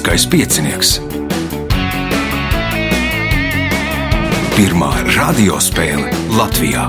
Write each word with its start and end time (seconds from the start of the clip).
Lieliskais 0.00 0.24
piecinieks. 0.32 0.90
Pirmā 4.56 4.88
radiospēle 5.12 6.08
Latvijā. 6.32 6.86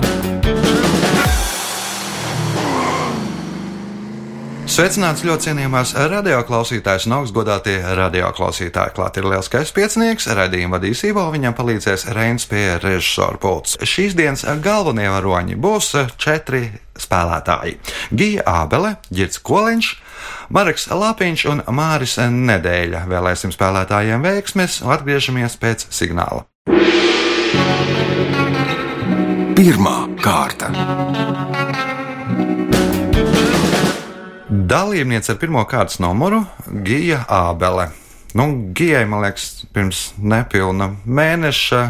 Sveicināts 4.63 5.25
ļoti 5.27 5.49
cienījamās 5.49 5.91
radioklausītājas 6.13 7.09
un 7.09 7.17
augstgadātie 7.17 7.81
radioklausītāji. 7.99 8.93
Klāt 8.95 9.19
ir 9.19 9.27
lielskais 9.27 9.75
piecinieks, 9.75 10.29
raidījuma 10.31 10.77
vadīs 10.77 11.03
Ivo, 11.09 11.25
viņam 11.35 11.57
palīdzēs 11.57 12.07
Reins 12.15 12.47
pie 12.47 12.77
režisora 12.79 13.35
pults. 13.43 13.75
Šīs 13.83 14.15
dienas 14.15 14.47
galvenie 14.63 15.09
varoņi 15.11 15.59
būs 15.59 15.91
četri 16.15 16.69
spēlētāji- 16.95 17.75
Gija 18.21 18.47
Ābele, 18.47 18.95
Girts 19.11 19.43
Koliņš, 19.43 19.91
Marks 20.49 20.87
Lapiņš 20.91 21.45
un 21.51 21.63
Māris 21.75 22.17
Nedēļa. 22.19 23.05
Vēlēsim 23.11 23.53
spēlētājiem 23.55 24.23
veiksmes 24.25 24.81
un 24.85 24.95
atgriežamies 24.95 25.57
pēc 25.61 25.87
signāla. 25.93 26.45
Pirmā 29.57 29.97
kārta. 30.23 30.71
Dalībniece 34.51 35.31
ar 35.33 35.37
pirmā 35.41 35.65
kārtas 35.69 35.99
numuru- 36.03 36.45
Gija 36.87 37.25
Ābele. 37.29 37.91
Nu, 38.33 38.71
Gijai, 38.73 39.05
man 39.05 39.21
liekas, 39.25 39.65
pirms 39.73 40.11
nepilna 40.17 40.93
mēneša 41.05 41.81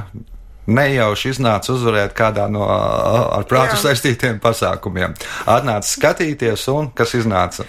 nejauši 0.66 1.34
iznāca 1.34 1.74
uzvarēt 1.74 2.14
kādā 2.18 2.48
no 2.52 2.66
ar 2.68 3.46
prātu 3.50 3.78
Jā. 3.78 3.82
saistītiem 3.86 4.40
pasākumiem. 4.44 5.16
Atnāca 5.50 5.90
skatīties, 5.90 6.68
un 6.74 6.92
kas 6.96 7.16
iznāca? 7.18 7.66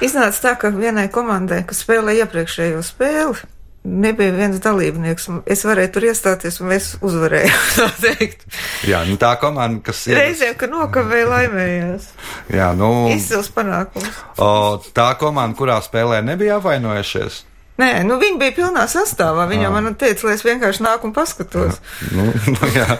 Iznāca 0.00 0.44
tā, 0.44 0.52
ka 0.56 0.70
vienai 0.72 1.08
komandai, 1.12 1.62
kas 1.68 1.82
spēlēja 1.84 2.24
iepriekšējo 2.24 2.80
spēli, 2.84 3.42
nebija 3.84 4.32
viens 4.36 4.60
dalībnieks. 4.64 5.28
Es 5.50 5.64
varēju 5.68 5.92
tur 5.94 6.06
iestāties, 6.08 6.60
un 6.64 6.72
es 6.76 6.94
uzvarēju. 7.04 7.52
tā 7.76 7.88
teikt. 8.00 8.46
Jā, 8.88 9.02
nu, 9.08 9.18
tā 9.20 9.34
komanda, 9.40 9.82
kas 9.90 10.02
ir. 10.08 10.16
Reizēm, 10.20 10.56
ka 10.60 10.70
nokavēja, 10.72 11.28
laimējās. 11.34 12.08
Jā, 12.56 12.72
nu, 12.78 12.90
Izcils 13.12 13.52
panākums. 13.56 14.24
o, 14.40 14.50
tā 14.96 15.12
komanda, 15.20 15.56
kurā 15.58 15.80
spēlē, 15.84 16.22
nebija 16.24 16.60
apvainojušies. 16.60 17.44
Nē, 17.80 17.90
nu 18.04 18.18
viņi 18.20 18.38
bija 18.40 18.54
pilnā 18.58 18.84
sastāvā. 18.90 19.46
Viņa 19.50 19.70
man 19.72 19.94
teica, 20.00 20.26
lai 20.28 20.36
es 20.36 20.44
vienkārši 20.44 20.84
nāku 20.84 21.08
un 21.08 21.14
paskatos. 21.16 21.80
Nu, 22.12 22.26
nu, 22.54 22.70
jā, 22.74 22.98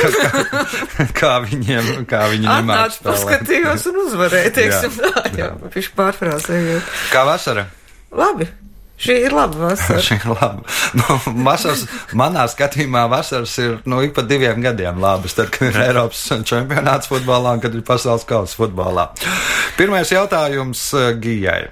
kā, 0.00 0.10
kā, 0.16 1.06
kā 1.18 1.34
viņiem, 1.44 1.92
kā 2.08 2.24
viņi 2.32 2.48
spēlēt. 2.48 2.98
paskatījos 3.04 3.86
un 3.90 4.00
uzvarēju, 4.06 4.56
teiksim 4.56 4.96
Jā, 4.96 5.12
tā. 5.12 5.22
Jā, 5.38 5.52
viņš 5.74 5.92
pārfrāzējot. 5.98 6.98
Kā 7.12 7.24
vasara? 7.28 7.66
Labi, 8.12 8.46
šī 9.00 9.18
ir 9.26 9.36
laba 9.36 9.68
vasara. 9.68 10.00
Šī 10.06 10.18
ir 10.20 10.30
laba. 10.32 10.64
Nu, 10.96 11.18
vasaras, 11.44 11.84
manā 12.16 12.46
skatījumā 12.52 13.04
vasaras 13.12 13.58
ir 13.60 13.78
nu, 13.88 14.00
ik 14.06 14.16
pa 14.16 14.24
diviem 14.28 14.64
gadiem 14.64 15.00
labas. 15.02 15.36
Tad, 15.36 15.52
kad 15.52 15.68
ir 15.68 15.82
Eiropas 15.88 16.24
čempionāts 16.48 17.12
futbolā 17.12 17.56
un 17.58 17.62
kad 17.64 17.76
ir 17.76 17.84
pasaules 17.84 18.24
kausa 18.28 18.56
futbolā. 18.60 19.10
Pirmais 19.76 20.12
jautājums 20.12 20.88
eh, 20.96 21.12
Gijai. 21.20 21.62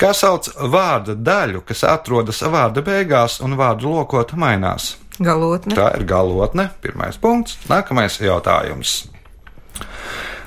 Kā 0.00 0.14
sauc 0.16 0.48
vārda 0.72 1.12
daļu, 1.12 1.60
kas 1.68 1.84
atrodas 1.84 2.40
vārda 2.40 2.80
beigās 2.84 3.40
un 3.44 3.58
vārdu 3.60 3.90
lokot 3.92 4.32
mainās? 4.32 4.94
Galotne. 5.20 5.76
Tā 5.76 5.90
ir 5.98 6.06
galotne. 6.08 6.70
Pirmais 6.80 7.18
punkts. 7.20 7.58
Nākamais 7.68 8.16
jautājums. 8.24 9.02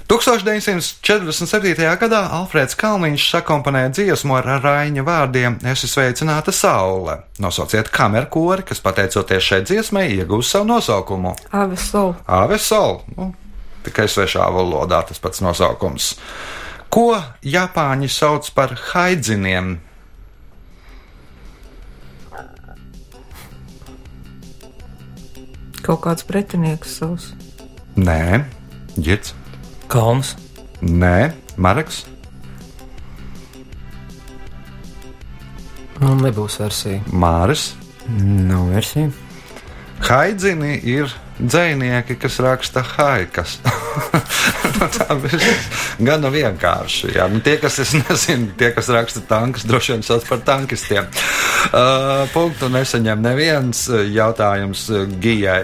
1947. 0.10 1.86
gadā 2.02 2.22
Alfrēds 2.36 2.76
Kalniņš 2.77 3.27
sakomponēja 3.32 3.92
dziesmu 3.95 4.36
ar 4.36 4.50
Raņa 4.61 5.05
vārdiem 5.08 5.56
Es 5.61 5.86
esmu 5.86 5.92
sveicināta 5.94 6.52
saule. 6.54 7.20
Nosauciet 7.42 7.89
kameru 7.94 8.27
kori, 8.33 8.66
kas 8.67 8.82
pateicoties 8.83 9.48
šai 9.48 9.61
dziesmai 9.70 10.10
iegūst 10.17 10.58
savu 10.58 10.67
nosaukumu. 10.73 11.36
Ave 11.56 11.77
sol. 11.80 12.14
Ave 12.27 12.60
Sol. 12.61 13.00
Nu, 13.16 13.32
tikai 13.86 14.10
svešā 14.11 14.50
valodā 14.54 15.06
tas 15.08 15.23
pats 15.23 15.42
nosaukums. 15.45 16.16
Ko 16.93 17.17
Japāņi 17.42 18.05
sauc 18.14 18.52
par 18.54 18.76
haidziniem? 18.92 19.80
Kaut 25.83 26.03
kāds 26.05 26.23
pretinieks 26.30 26.93
savs. 26.99 27.32
Nē, 27.98 28.43
ģits. 28.93 29.33
Kalns, 29.89 30.36
Nē, 30.83 31.33
Marks. 31.58 32.03
Man 35.98 36.21
nebūs 36.21 36.61
versija. 36.61 37.02
Māris. 37.09 37.71
Nav 38.14 38.70
versija. 38.76 39.09
Haidzini 40.03 40.75
ir 40.83 41.11
dzinieki, 41.39 42.17
kas 42.19 42.39
raksta 42.43 42.83
haikas. 42.83 43.55
Tā 44.97 45.15
ir 45.15 45.45
gana 46.03 46.31
vienkārši. 46.33 47.14
Nu, 47.31 47.39
tie, 47.43 47.55
kas 47.61 47.80
nezinu, 47.80 48.52
tie, 48.59 48.73
kas 48.75 48.91
raksta 48.91 49.23
tankus, 49.30 49.64
droši 49.67 49.95
vien 49.95 50.03
sauc 50.05 50.27
par 50.27 50.43
tankistiem. 50.43 51.08
Uh, 51.71 52.27
punktu 52.36 52.67
nesaņem 52.73 53.23
neviens 53.23 53.87
jautājums 54.11 54.89
Gijai. 55.23 55.64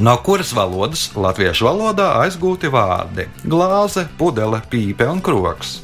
No 0.00 0.16
kuras 0.24 0.54
valodas 0.56 1.10
latviešu 1.18 1.66
valodā 1.68 2.14
aizgūti 2.22 2.70
vārdi- 2.72 3.26
glāze, 3.52 4.06
pudele, 4.16 4.62
pīpe 4.70 5.04
un 5.10 5.20
kroks? 5.20 5.80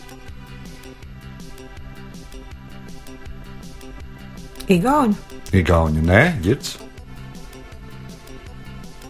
Igauņu. 4.69 5.17
Igauni 5.53 6.03
nē, 6.05 6.23
ģirts. 6.45 6.88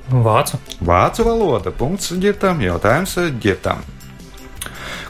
Vācu, 0.08 0.58
Vācu 0.80 1.24
valoda. 1.26 1.70
Punkts 1.70 2.12
ģirtam. 2.16 2.62
Jautājums 2.64 3.16
ģirtam. 3.42 3.84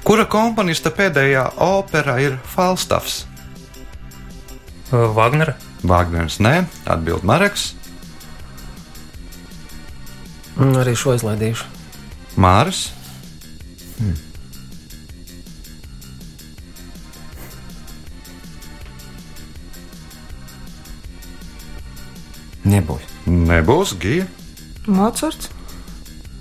Kura 0.03 0.25
komponista 0.31 0.91
pēdējā 0.95 1.45
opera 1.63 2.19
ir 2.23 2.39
Falstaffs? 2.49 3.27
Wagnera, 4.91 5.53
Wagners 5.85 6.39
nē, 6.41 6.63
atbild 6.89 7.27
Mareks, 7.29 7.75
Un 10.59 10.75
arī 10.75 10.97
šo 10.99 11.13
izlaidīšu. 11.15 11.67
Māris. 12.35 12.89
Nebūs. 22.69 23.05
Nebūs 23.29 23.95
Gija, 24.03 24.27
Mocards. 24.89 25.51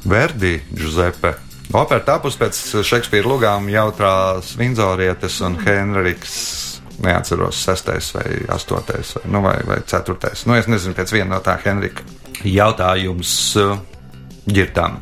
Verdi, 0.07 0.57
Giuseppe. 0.71 1.33
Opera 1.75 1.99
tapus 1.99 2.37
pēc 2.39 2.57
Šekspīra 2.87 3.27
lugām 3.27 3.67
jautrās 3.71 4.53
Vindzorietes 4.59 5.41
un 5.43 5.57
Henriks. 5.65 6.37
Neatceros, 7.03 7.59
sestais 7.61 8.07
vai 8.15 8.39
astotais, 8.49 9.11
vai, 9.19 9.27
nu, 9.29 9.43
vai, 9.43 9.57
vai 9.67 9.81
ceturtais. 9.85 10.47
Nu, 10.49 10.55
es 10.57 10.65
nezinu, 10.65 10.95
pēc 10.97 11.11
viena 11.13 11.35
no 11.35 11.41
tā 11.45 11.53
Henrika. 11.61 12.01
Jautājums 12.41 13.33
uh, 13.61 13.75
ģirtām. 14.49 14.97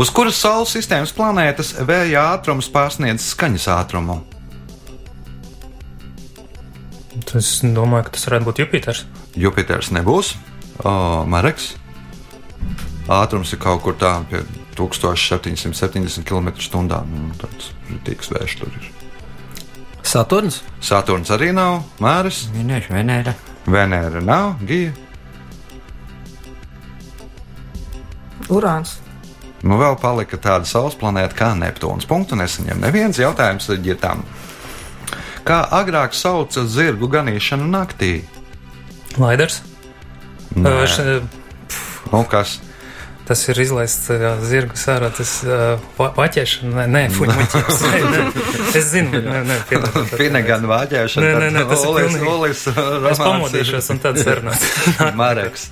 Uz 0.00 0.10
kuras 0.10 0.40
Saules 0.42 0.74
sistēmas 0.74 1.14
planētas 1.14 1.76
vēja 1.86 2.32
ātrums 2.34 2.66
pārsniedz 2.72 3.30
skaņas 3.36 3.68
ātrumu? 3.76 4.18
es 7.36 7.60
domāju, 7.62 8.06
ka 8.06 8.14
tas 8.16 8.26
varētu 8.28 8.48
būt 8.48 8.60
Jupiters. 8.62 9.02
Jupiters 9.36 9.90
nebūs, 9.94 10.34
o, 10.82 10.92
Mareks. 11.28 11.74
Ātrums 13.06 13.52
ir 13.54 13.60
kaut 13.62 13.84
kur 13.84 13.94
tā 13.98 14.12
pie 14.30 14.42
1770 14.76 16.26
km/h. 16.26 17.02
Nu, 17.10 17.32
tāds 17.40 17.72
rītīgs 17.90 18.32
vējš 18.34 18.56
tur 18.60 18.72
ir. 18.74 18.92
Saturns. 20.06 20.60
Saturns 20.82 21.32
arī 21.34 21.50
nav, 21.54 21.80
Māris, 22.02 22.46
Minēšu 22.54 22.94
Venēra. 22.94 23.34
Venēra 23.66 24.22
nav, 24.22 24.60
Gija. 24.66 24.92
Urāns. 28.52 28.98
Nu, 29.66 29.78
vēl 29.80 29.96
palika 29.98 30.38
tāda 30.38 30.68
saules 30.68 30.94
planēta 30.98 31.34
kā 31.34 31.48
Neptūns. 31.58 32.06
Punktu 32.06 32.38
nesaņem 32.38 32.84
neviens 32.84 33.18
jautājums 33.18 33.66
ģirtām. 33.82 34.22
Kā 35.46 35.62
agrāk 35.74 36.14
sauca 36.14 36.62
zirgu 36.66 37.08
ganīšanu 37.10 37.66
naktī? 37.70 38.20
Laiders. 39.18 39.62
Nē. 40.54 40.70
Uh, 42.06 42.18
Nu, 42.18 42.24
kas? 42.30 42.58
Tas 43.26 43.40
ir 43.50 43.58
izlaists 43.58 44.06
uh, 44.14 44.36
zirgu 44.46 44.76
sārā, 44.78 45.08
tas 45.10 45.30
uh, 45.42 45.80
paķēšana, 45.98 46.84
nē, 46.86 47.06
nē. 47.10 47.30
Es 48.78 48.92
zinu, 48.92 49.18
nē, 49.18 49.40
nē, 49.48 49.56
piedod. 49.70 49.96
Finegana 50.20 50.70
vāģēšana. 50.70 51.26
Nē, 51.26 51.40
nē, 51.42 51.48
nē, 51.56 51.64
tas 51.72 51.82
ir 51.82 51.88
Olis, 51.90 52.12
pilnīgi- 52.12 52.28
Olis, 52.34 52.60
Es 52.66 52.76
romāns 52.76 53.18
ir- 53.18 53.24
pamodīšos 53.24 53.90
un 53.90 53.98
tad 54.04 54.20
sarunāt. 54.22 54.68
Mareks. 55.22 55.66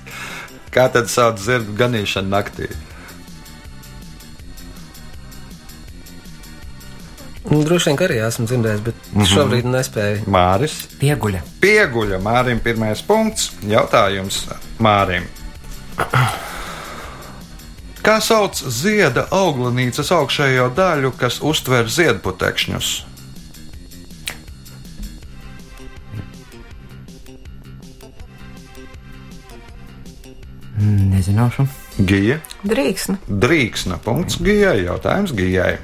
Kā 0.75 0.89
tad 0.91 1.07
sauc 1.07 1.39
zirgu 1.39 1.77
ganīšanu 1.79 2.27
naktī? 2.35 2.67
Nu, 7.45 7.61
droši 7.63 7.91
vien, 7.91 7.97
ka 7.99 8.07
arī 8.07 8.15
esmu 8.25 8.47
dzirdējis, 8.49 8.79
bet 8.87 8.95
mm 9.13 9.21
-hmm. 9.21 9.31
šobrīd 9.31 9.67
nespēju. 9.69 10.21
Māris. 10.33 10.75
Pieguļa. 10.99 11.41
Pieguļa 11.61 12.19
Mārim 12.25 12.59
pirmais 12.59 13.01
punkts. 13.05 13.51
Jautājums 13.69 14.47
Mārim. 14.79 15.23
Kā 18.05 18.19
sauc 18.21 18.59
zieda 18.59 19.25
auglanīcas 19.33 20.11
augšējo 20.13 20.69
daļu, 20.77 21.09
kas 21.17 21.39
uztver 21.41 21.89
ziedputekšņus? 21.89 22.91
Nezināšu. 30.85 31.65
Gija. 32.05 32.37
Drīksna. 32.67 33.17
Drīksna. 33.25 33.97
Punkts 34.03 34.37
Gijai. 34.43 34.83
Jautājums 34.85 35.33
Gijai. 35.33 35.77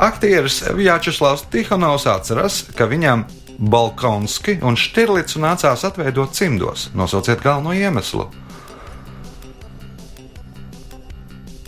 Aktieris 0.00 0.62
Vjačeslavs 0.74 1.44
Tihanovs 1.52 2.08
atceras, 2.10 2.64
ka 2.74 2.88
viņam 2.90 3.28
Balkonski 3.58 4.56
un 4.66 4.74
Štirlicu 4.80 5.38
nācās 5.38 5.84
atveidot 5.86 6.34
cimdos. 6.34 6.88
Nosauciet 6.98 7.44
galveno 7.44 7.76
iemeslu. 7.76 8.26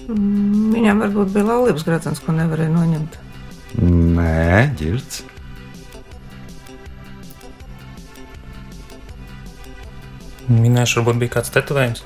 Viņam 0.07 1.01
varbūt 1.03 1.33
bija 1.35 1.49
laulības 1.49 1.87
gradzens, 1.87 2.21
ko 2.23 2.35
nevarēja 2.37 2.71
noņemt. 2.71 3.17
Nē, 3.83 4.69
ģirds. 4.79 5.25
Minēšu, 10.47 11.01
varbūt 11.01 11.19
bija 11.25 11.35
kāds 11.41 11.51
tetovējums. 11.55 12.05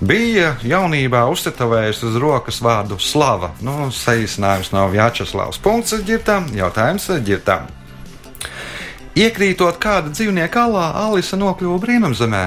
Bija 0.00 0.54
jaunībā 0.64 1.26
uztetovējis 1.28 2.04
uz 2.08 2.14
rokas 2.22 2.62
vārdu 2.64 2.96
slava. 3.02 3.50
Nu, 3.60 3.90
saīsinājums 3.92 4.70
nav 4.72 4.94
Vjačeslavs. 4.94 5.58
Punkts 5.60 5.98
ģirtām, 6.06 6.48
jautājums 6.56 7.10
ģirtām. 7.26 7.66
Iekrītot 9.18 9.76
kāda 9.82 10.14
dzīvnieka 10.14 10.68
alā, 10.70 10.86
Alisa 11.02 11.36
nokļuva 11.36 11.82
brīnumzemē. 11.82 12.44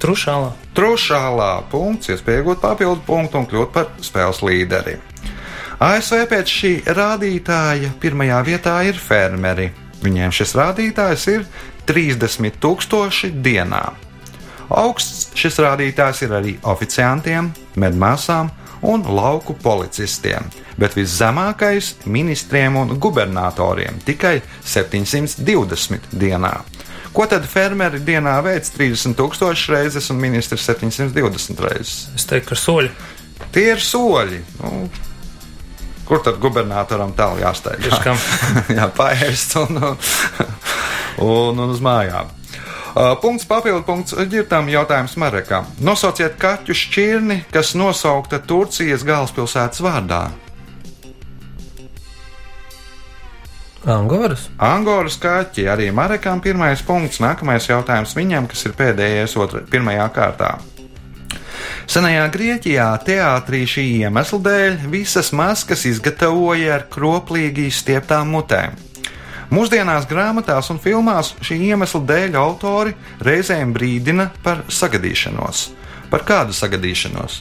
Trušālā. 0.00 0.54
Trušālā 0.76 1.50
punkts, 1.68 2.08
iespēja 2.08 2.40
iegūt 2.40 2.62
papildu 2.62 3.02
punktu 3.04 3.40
un 3.42 3.48
kļūt 3.50 3.72
par 3.74 3.90
spēles 4.00 4.40
līderi. 4.40 4.96
ASV 5.80 6.24
pēc 6.28 6.52
šī 6.52 6.70
rādītāja 6.96 7.92
pirmajā 8.00 8.38
vietā 8.44 8.78
ir 8.88 9.00
fermeri. 9.00 9.70
Viņiem 10.00 10.32
šis 10.32 10.54
rādītājs 10.56 11.26
ir 11.32 11.44
30,000 11.88 13.42
dienā. 13.44 13.82
Augsts 14.70 15.30
šis 15.36 15.58
rādītājs 15.60 16.24
ir 16.24 16.34
arī 16.36 16.56
oficiantiem, 16.64 17.50
medmāsām 17.80 18.48
un 18.86 19.04
lauku 19.04 19.56
policistiem, 19.60 20.46
bet 20.80 20.96
viszemākais 20.96 21.94
ministriem 22.06 22.76
un 22.76 22.96
gubernatoriem- 22.96 24.00
tikai 24.08 24.40
720 24.64 26.08
dienā. 26.12 26.60
Ko 27.10 27.26
tad 27.26 27.46
fermeri 27.50 27.98
dienā 28.06 28.36
veic 28.46 28.68
30,000 28.76 29.70
reizes 29.72 30.10
un 30.12 30.20
ministrs 30.22 30.66
720 30.68 31.62
reizes? 31.64 32.08
Es 32.14 32.26
teiktu, 32.30 32.52
ka 32.52 32.58
soļi. 32.58 32.90
Tie 33.50 33.66
ir 33.72 33.82
soļi. 33.82 34.42
Nu, 34.60 34.84
kur 36.06 36.22
tad 36.26 36.38
gubernatoram 36.42 37.14
tālu 37.18 37.42
jāsteigā? 37.42 38.14
Jā, 38.78 38.86
paēst 38.94 39.56
un, 39.62 39.80
un, 39.90 41.58
un 41.58 41.64
uz 41.70 41.82
mājām. 41.82 42.30
Uh, 42.90 43.14
punkts 43.22 43.46
papildu 43.46 43.84
punkts 43.86 44.16
ģirtām 44.30 44.70
jautājums 44.70 45.14
Marekam. 45.18 45.66
Nosauciet 45.82 46.34
kaķu 46.42 46.74
šķirni, 46.74 47.36
kas 47.54 47.76
nosaukta 47.78 48.40
Turcijas 48.42 49.06
galvaspilsētas 49.06 49.82
vārdā. 49.86 50.24
Angoras. 53.88 54.50
Angoras 54.60 55.16
kaķi 55.16 55.64
arī 55.72 55.88
Marekam 55.94 56.42
pirmais 56.44 56.82
punkts. 56.84 57.20
Nākamais 57.22 57.68
jautājums 57.70 58.12
viņam, 58.16 58.48
kas 58.50 58.66
ir 58.68 58.76
pēdējais 58.76 59.36
otra, 59.40 59.62
pirmajā 59.70 60.08
kārtā. 60.12 60.50
Senajā 61.90 62.26
Grieķijā 62.32 62.90
teātrī 63.04 63.64
šī 63.68 63.86
iemesla 64.04 64.38
dēļ 64.44 64.76
visas 64.92 65.32
maskas 65.36 65.86
izgatavoja 65.88 66.76
ar 66.76 66.86
kroplīgi 66.92 67.66
izstieptām 67.70 68.30
mutēm. 68.36 68.76
Mūsdienās 69.50 70.06
grāmatās 70.06 70.68
un 70.70 70.78
filmās 70.78 71.32
šī 71.42 71.58
iemesla 71.72 72.02
dēļ 72.06 72.36
autori 72.38 72.94
reizēm 73.26 73.72
brīdina 73.74 74.28
par 74.44 74.62
sagadīšanos. 74.70 75.70
Par 76.12 76.22
kādu 76.28 76.54
sagadīšanos? 76.54 77.40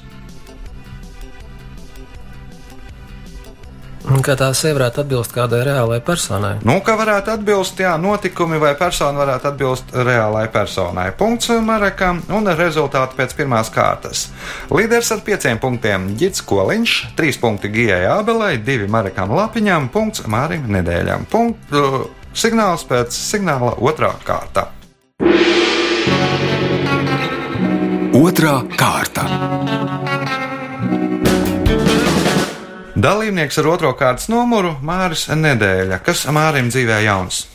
Kā 4.00 4.34
tā 4.40 4.48
sev 4.58 4.78
varētu 4.78 5.04
atbilst 5.04 5.34
kādai 5.36 5.60
reālai 5.68 6.00
personai? 6.04 6.54
Nu, 6.66 6.78
ka 6.86 6.96
varētu 7.00 7.34
atbilst, 7.34 7.82
jā, 7.84 7.92
notikumi 8.00 8.60
vai 8.62 8.72
persona 8.80 9.20
varētu 9.20 9.50
atbilst 9.52 9.92
reālai 9.94 10.46
personai. 10.52 11.10
Punkts 11.20 11.52
Marekam 11.66 12.22
un 12.34 12.50
rezultāti 12.58 13.20
pēc 13.20 13.36
pirmās 13.38 13.72
kārtas. 13.74 14.28
Līderis 14.72 15.12
ar 15.16 15.24
pieciem 15.28 15.60
punktiem 15.62 16.10
Gits 16.20 16.44
Koliņš, 16.48 16.96
trīs 17.20 17.40
punkti 17.42 17.72
Gijai 17.74 18.06
Ābelai, 18.16 18.56
divi 18.64 18.88
Marekam 18.90 19.36
Lapiņam, 19.36 19.92
punkts 19.94 20.26
Mārim 20.32 20.68
Nedēļam. 20.74 21.28
Punkt, 21.30 21.70
uh, 21.76 22.02
signāls 22.34 22.88
pēc 22.90 23.14
signāla 23.14 23.76
otrā 23.84 24.16
kārta. 24.26 24.70
Otra 28.20 28.60
kārta. 28.76 29.39
Dalībnieks 33.00 33.56
ar 33.62 33.68
otro 33.72 33.90
kārtas 33.96 34.28
numuru 34.28 34.74
Māris 34.84 35.30
Nedēļa. 35.32 36.02
Kas 36.04 36.26
Mārim 36.36 36.68
dzīvē 36.68 36.98
jauns? 37.06 37.46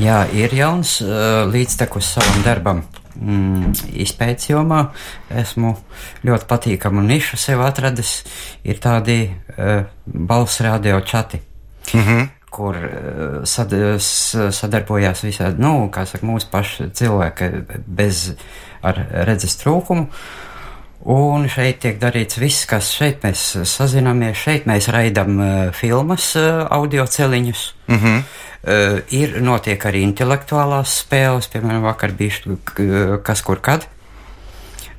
Jā, 0.00 0.22
ir 0.32 0.54
jauns 0.56 0.94
uh, 1.04 1.42
līdztekus 1.50 2.12
savam 2.14 2.38
darbam. 2.46 2.80
Mm, 3.18 3.74
izpētes 4.00 4.48
jomā 4.48 4.86
esmu 5.42 5.74
ļoti 6.24 6.48
patīkamu 6.48 7.04
nišu 7.04 7.36
sev 7.42 7.60
atradis. 7.66 8.14
Ir 8.64 8.80
tādi 8.80 9.18
uh, 9.28 9.82
balss 10.06 10.62
radio 10.64 11.00
čati, 11.00 11.42
Mm 11.92 12.00
-hmm. 12.00 12.28
kur 12.50 12.76
uh, 12.76 13.44
sad, 13.44 13.72
sadarbojās 13.98 15.24
visādi, 15.24 15.58
nu, 15.58 15.90
kā 15.90 16.06
saka, 16.06 16.26
mūsu 16.26 16.46
paši 16.50 16.90
cilvēki 16.94 17.50
bez 17.86 18.32
ar 18.82 19.06
redzes 19.12 19.56
trūkumu. 19.56 20.06
Un 21.02 21.48
šeit 21.50 21.80
tiek 21.82 21.96
darīts 21.98 22.38
viss, 22.38 22.66
kas 22.70 22.92
šeit 22.94 23.24
mēs 23.26 23.40
sazināmies, 23.66 24.38
šeit 24.38 24.68
mēs 24.70 24.86
raidām 24.94 25.40
uh, 25.40 25.48
filmas, 25.74 26.28
uh, 26.38 26.62
audio 26.70 27.06
celiņus. 27.06 27.62
Mm 27.88 27.98
-hmm. 27.98 28.22
Uh, 28.62 29.00
ir 29.10 29.42
notiek 29.42 29.84
arī 29.84 30.04
intelektuālās 30.06 31.02
spēles, 31.02 31.48
piemēram, 31.50 31.82
vakar 31.82 32.12
bija 32.12 33.18
kas 33.22 33.42
kur 33.42 33.60
kad. 33.60 33.86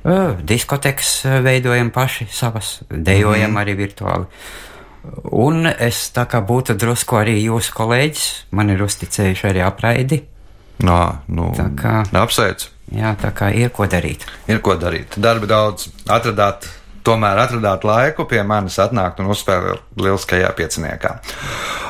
Uh, 0.04 0.36
diskotekas 0.42 1.24
veidojam 1.24 1.90
paši 1.90 2.26
savas, 2.30 2.82
dejojam 2.90 3.50
mm 3.50 3.56
-hmm. 3.56 3.62
arī 3.62 3.76
virtuāli. 3.76 4.26
Un 5.32 5.66
es 5.66 6.12
tā 6.14 6.26
kā 6.26 6.40
būtu 6.46 6.74
drusku 6.74 7.16
arī 7.16 7.38
jūsu 7.44 7.72
kolēģis, 7.76 8.44
man 8.50 8.70
ir 8.70 8.82
uzticējuši 8.82 9.48
arī 9.48 9.66
apraidi. 9.66 10.22
Nā, 10.82 11.16
nu, 11.28 11.52
Tā 11.56 11.70
kā- 11.74 12.04
apsveicu. 12.12 12.73
Jā, 12.92 13.14
tā 13.20 13.30
kā 13.34 13.48
ir 13.56 13.72
ko 13.74 13.86
darīt. 13.88 14.26
Ir 14.50 14.60
ko 14.64 14.76
darīt. 14.80 15.16
Darba 15.20 15.48
daudz. 15.48 15.88
Atradāt, 16.10 16.68
tomēr 17.06 17.38
atradāt 17.46 17.84
laiku 17.86 18.26
pie 18.28 18.42
manis 18.46 18.76
atnākt 18.82 19.22
un 19.22 19.30
uzspēlēt 19.32 19.80
lieliskajā 20.00 20.50
pieciniekā. 20.58 21.14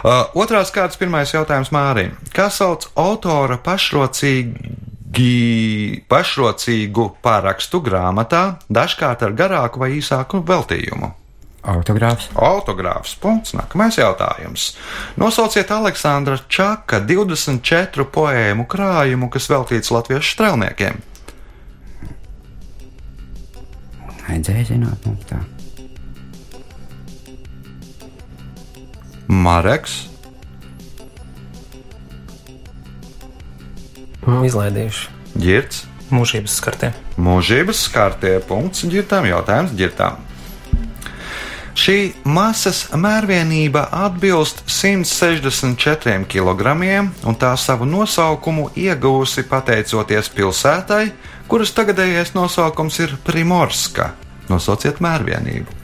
Uh, 0.04 0.24
otrās 0.38 0.70
kārtas 0.74 1.00
pirmais 1.00 1.34
jautājums 1.34 1.72
Mārim. 1.74 2.14
Kā 2.34 2.46
sauc 2.52 2.86
autora 3.00 3.58
pašrocīgi, 3.64 5.26
pašrocīgu 6.10 7.10
pārakstu 7.24 7.82
grāmatā, 7.84 8.44
dažkārt 8.70 9.26
ar 9.26 9.32
garāku 9.36 9.82
vai 9.82 9.90
īsāku 9.98 10.44
veltījumu? 10.46 11.23
Autogrāfs. 11.64 12.28
Autogrāfs. 12.36 13.14
Punkts. 13.20 13.54
Nākamais 13.56 13.96
jautājums. 13.96 14.74
Nosauciet 15.16 15.70
Aleksandra 15.72 16.36
Čaka 16.48 17.00
24 17.00 18.04
poēmu 18.12 18.66
krājumu, 18.68 19.30
kas 19.32 19.48
veltīts 19.48 19.92
latviešu 19.94 20.36
strēlniekiem. 20.36 21.00
Vajadzēja 24.24 24.66
zināt, 24.74 25.08
nu 25.08 25.16
tā. 25.28 25.40
Mareks. 29.28 30.02
Mm, 34.24 34.44
Izlaidījuši. 34.48 35.10
Girts. 35.40 35.84
Mūžības 36.12 36.60
skartē. 36.60 36.92
Mūžības 37.16 37.80
skārtie 37.88 38.36
punkts 38.44 38.84
ģirtām 38.88 39.26
jautājums 39.28 39.72
ģirtām. 39.76 40.20
Šī 41.74 42.14
masas 42.24 42.84
mērvienība 42.94 43.88
atbilst 44.06 44.62
164 44.70 46.20
kg, 46.30 46.74
un 47.26 47.34
tā 47.34 47.50
savu 47.58 47.88
nosaukumu 47.88 48.68
ieguvusi 48.78 49.42
pateicoties 49.50 50.30
pilsētai, 50.36 51.08
kuras 51.50 51.74
tagadējais 51.74 52.34
nosaukums 52.36 53.00
ir 53.02 53.16
Primorska. 53.26 54.12
Nosauciet 54.48 55.00
mērvienību. 55.02 55.82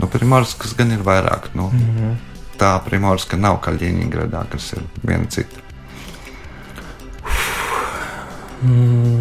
Nu, 0.00 0.08
Primorskas 0.08 0.72
gan 0.78 0.94
ir 0.94 1.04
vairāk. 1.04 1.50
Nu, 1.54 1.68
mm 1.68 1.96
-hmm. 1.96 2.16
Tā 2.60 2.80
Primorska 2.84 3.36
nav 3.36 3.60
Kaļiņgradā, 3.64 4.44
kas 4.52 4.72
ir 4.72 4.82
viena 5.06 5.26
cita. 5.28 5.60
Mm. 8.62 9.19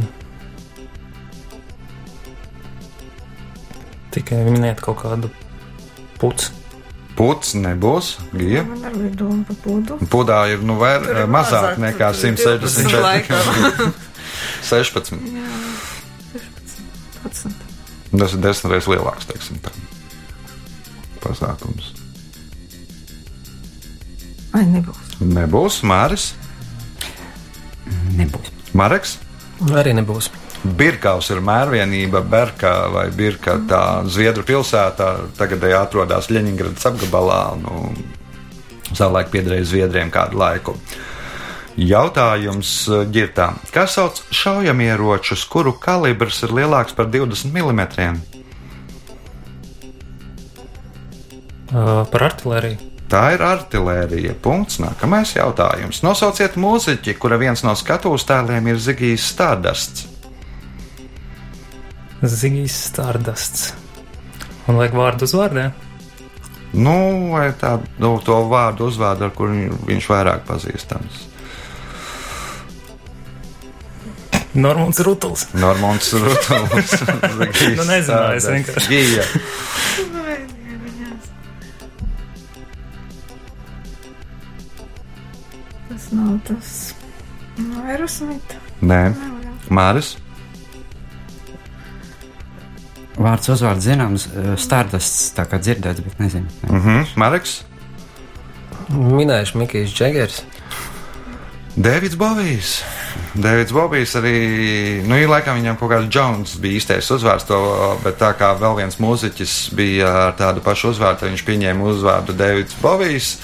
Tikai 4.13 4.39
minēt 4.47 4.81
kaut 4.83 5.01
kādu 5.03 5.29
puci. 6.21 6.55
Puts 7.19 7.51
nebūs, 7.59 8.13
gija. 8.31 8.61
Man 8.63 8.85
arī 8.87 9.01
bija 9.09 9.17
doma 9.19 9.43
par 9.49 9.57
pudu. 9.59 9.97
Pudā 10.07 10.37
ir 10.53 10.61
nu, 10.63 10.77
Tur 10.79 11.09
ir 11.11 11.25
mazāk 11.27 11.75
mazāk, 11.75 11.81
nekā 11.83 12.11
tur 12.15 12.29
ir 12.29 12.61
12 12.63 13.01
laikam. 13.03 13.49
164. 13.49 13.89
16. 14.69 15.19
Jā, 15.35 16.39
16. 17.25 17.65
Tas 18.15 18.33
ir 18.37 18.43
desmit 18.45 18.71
reizes 18.71 18.87
lielāks, 18.93 19.27
teiksim, 19.29 19.59
tā. 19.65 19.73
pasākums. 21.19 21.91
Ai, 24.55 24.63
nebūs. 24.71 25.03
Nebūs 25.19 25.83
Māris, 25.85 26.31
Nebūs. 28.19 28.51
Mareks. 28.77 29.17
Arī 29.75 29.93
nebūs. 29.97 30.29
Birkaus 30.63 31.29
ir 31.31 31.39
mērvienība, 31.39 32.19
Berka 32.27 32.73
vai 32.91 33.05
Birka, 33.15 33.55
tā 33.69 33.83
Zviedru 34.11 34.43
pilsētā, 34.43 35.11
tagadēji 35.39 35.77
atrodas 35.77 36.27
Ļeņingradas 36.33 36.89
apgabalā, 36.89 37.43
nu, 37.61 37.93
savulaik 38.91 39.31
piederēja 39.31 39.69
Zviedriem 39.69 40.11
kādu 40.11 40.41
laiku. 40.41 40.75
Jautājums 41.79 42.73
eh, 42.91 43.05
ģirtām. 43.07 43.61
Kas 43.71 43.95
sauc 43.95 44.19
šaujamieročus, 44.35 45.45
kuru 45.47 45.77
kalibrs 45.79 46.41
ir 46.43 46.51
lielāks 46.59 46.97
par 46.97 47.07
20 47.07 47.55
mm? 47.55 47.81
Uh, 51.69 52.03
par 52.09 52.25
artēriju. 52.31 52.89
Tā 53.09 53.23
ir 53.37 53.41
artērija. 53.45 54.35
Punkts. 54.43 54.81
Nākamais 54.81 55.31
jautājums. 55.37 56.03
Nosauciet 56.05 56.57
mūziķi, 56.59 57.15
kura 57.21 57.39
viens 57.41 57.63
no 57.65 57.77
skatuves 57.77 58.25
tēliem 58.27 58.73
ir 58.73 58.81
Zigijs 58.81 59.31
Stārdasts. 59.31 60.08
Zigijs 62.23 62.75
Stārdasts. 62.89 63.69
Un 64.67 64.77
liek 64.81 64.93
vārdu 64.93 65.23
uz 65.25 65.33
vārdiem. 65.33 65.71
Nu, 66.73 66.93
vai 67.31 67.47
tā, 67.57 67.77
nu, 67.97 68.19
to 68.21 68.35
vārdu 68.51 68.89
uzvārdu, 68.91 69.25
ar 69.25 69.31
kuru 69.33 69.55
viņ- 69.55 69.79
viņš 69.87 70.09
vairāk 70.11 70.43
pazīstams. 70.49 71.23
Normons 74.53 74.99
Rutuls. 75.05 75.47
Normons. 75.53 76.11
Zigijs 76.13 77.77
Nu, 77.79 77.87
nezināju, 77.89 78.37
es 78.37 78.49
vienkārši. 78.49 78.89
Gija. 78.89 79.25
Tas 85.89 86.11
nav 86.11 86.37
tas. 86.47 86.93
Aerosmita. 87.89 88.55
Nē, 88.81 88.99
Māris. 89.69 90.13
Vārds 93.19 93.51
uzvārds 93.51 93.83
zināms, 93.83 94.29
stārdasts 94.61 95.33
tā 95.35 95.43
kā 95.49 95.59
dzirdēts, 95.59 96.03
bet 96.05 96.21
nezinu. 96.23 96.47
Mm 96.69 96.81
-hmm. 96.85 97.07
Mareks. 97.19 97.61
Minējuši 98.89 99.57
Mikls 99.57 99.93
Džegers. 99.93 100.43
Dēvids 101.79 102.15
Bovijs. 102.17 102.81
Dēvids 103.39 103.71
Bovijs 103.71 104.15
arī, 104.15 104.37
nu, 105.07 105.15
ir 105.15 105.29
laikam 105.29 105.59
viņam 105.59 105.77
kaut 105.77 105.91
kāds 105.91 106.15
Jones 106.15 106.55
bija 106.59 106.79
īstais 106.79 107.11
uzvārds, 107.13 107.45
to, 107.47 107.59
bet 108.03 108.17
tā 108.19 108.33
kā 108.39 108.49
vēl 108.59 108.75
viens 108.81 108.97
mūziķis 108.99 109.73
bija 109.77 110.09
ar 110.27 110.33
tādu 110.39 110.63
pašu 110.65 110.89
uzvārdu, 110.89 111.29
viņš 111.29 111.45
pieņēma 111.45 111.85
uzvārdu 111.91 112.33
Dēvids 112.33 112.75
Bovijs. 112.81 113.37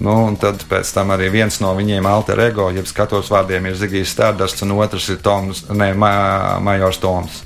Nu, 0.00 0.14
un 0.26 0.36
tad 0.40 0.64
pēc 0.68 0.92
tam 0.96 1.12
arī 1.12 1.28
viens 1.30 1.60
no 1.60 1.74
viņiem, 1.76 2.06
alter 2.08 2.40
ego, 2.40 2.70
jeb 2.72 2.86
skatos 2.88 3.28
vārdiem, 3.30 3.66
ir 3.68 3.76
Zigijs 3.76 4.14
Stārdasts, 4.16 4.64
un 4.64 4.72
otrs 4.80 5.08
ir 5.12 5.20
Toms, 5.22 5.66
ne, 5.70 5.92
Ma 5.94 6.58
Majors 6.60 6.98
Toms. 6.98 7.42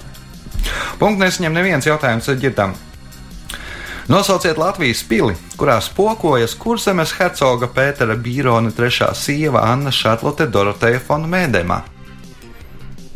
Punkts 0.99 1.21
nesaņem 1.21 1.57
neviens 1.57 1.87
jautājums 1.87 2.31
ģitam. 2.41 2.75
Nosauciet 4.09 4.59
Latvijas 4.61 5.01
pili, 5.09 5.33
kurā 5.57 5.79
spokojas 5.81 6.53
kurzemes 6.61 7.15
hercoga 7.17 7.71
Pētera 7.73 8.19
Bīrona 8.21 8.69
trešā 8.77 9.09
sieva 9.17 9.63
Anna 9.65 9.89
Šarlote 9.89 10.45
Doroteja 10.53 11.01
Fona 11.01 11.31
Mēdēmā. 11.31 11.79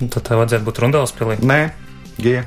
Un 0.00 0.08
Tad 0.14 0.24
tā 0.30 0.38
vajadzētu 0.38 0.64
būt 0.64 0.80
Rundāls 0.80 1.12
pilī. 1.12 1.36
Nē, 1.44 1.58
Gija. 2.16 2.46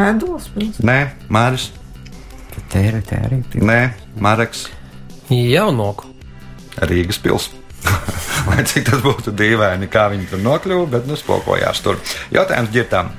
Ēdos 0.00 0.48
pilsēta. 0.54 0.86
Nē, 0.86 0.98
Māris. 1.32 1.68
Tēri, 2.70 3.00
tēri. 3.02 3.40
Nē, 3.58 3.80
Mareks. 4.22 4.68
Jaunoku. 5.30 6.10
Rīgas 6.86 7.18
pilsēta. 7.22 7.58
Lai 8.48 8.62
cik 8.68 8.86
tas 8.86 9.00
būtu 9.02 9.32
dīvaini, 9.36 9.88
kā 9.90 10.06
viņi 10.12 10.28
tur 10.30 10.42
nokļuva, 10.44 10.86
bet 10.94 11.08
nu 11.08 11.16
spokojās 11.18 11.82
tur. 11.84 11.98
Jautājums 12.34 12.70
ģirtām. 12.74 13.10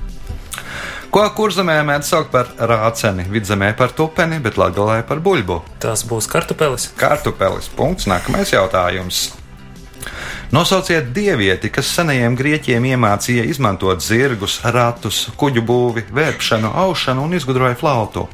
Ko 1.11 1.25
kurzemē 1.35 1.81
mēdz 1.83 2.07
saukt 2.07 2.31
par 2.31 2.53
rāceni, 2.55 3.25
vidzemē 3.27 3.73
par 3.75 3.91
tupeni, 3.91 4.39
bet 4.39 4.55
latgalē 4.55 5.01
par 5.07 5.19
buļbu? 5.19 5.57
Tas 5.83 6.05
būs 6.07 6.29
kartupelis. 6.31 6.87
Kartupelis. 6.95 7.67
Punkts. 7.75 8.07
Nākamais 8.07 8.53
jautājums. 8.55 9.25
Nosauciet 10.55 11.11
dievieti, 11.15 11.67
kas 11.71 11.91
senajiem 11.95 12.37
grieķiem 12.39 12.87
iemācīja 12.93 13.43
izmantot 13.51 14.03
zirgus, 14.03 14.61
ratus, 14.63 15.25
kuģu 15.39 15.63
būvi, 15.67 16.05
vērpšanu, 16.15 16.71
aušanu 16.85 17.27
un 17.27 17.35
izgudroja 17.35 17.75
flautu. 17.79 18.29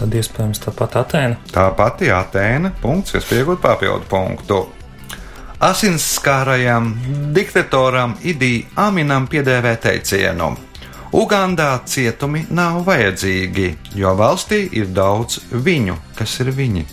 Tad 0.00 0.14
iespējams 0.16 0.62
tāpat 0.64 0.94
Atēna. 0.96 1.36
Tā 1.52 1.66
pati 1.76 2.08
Atēna, 2.08 2.70
punkts, 2.80 3.12
kas 3.12 3.26
pieaugot 3.28 3.60
papildu 3.60 4.06
punktu. 4.08 4.60
Asinskārajam 5.60 6.86
diktatoram 7.36 8.14
Idī 8.24 8.62
Aminam 8.80 9.26
piedēvē 9.28 9.74
teicienu: 9.84 10.54
Ugandā 11.20 11.68
cietumi 11.84 12.46
nav 12.48 12.80
vajadzīgi, 12.86 13.66
jo 14.00 14.14
valstī 14.16 14.62
ir 14.80 14.88
daudz 14.96 15.42
viņu, 15.52 15.98
kas 16.16 16.38
ir 16.40 16.54
viņi. 16.56 16.86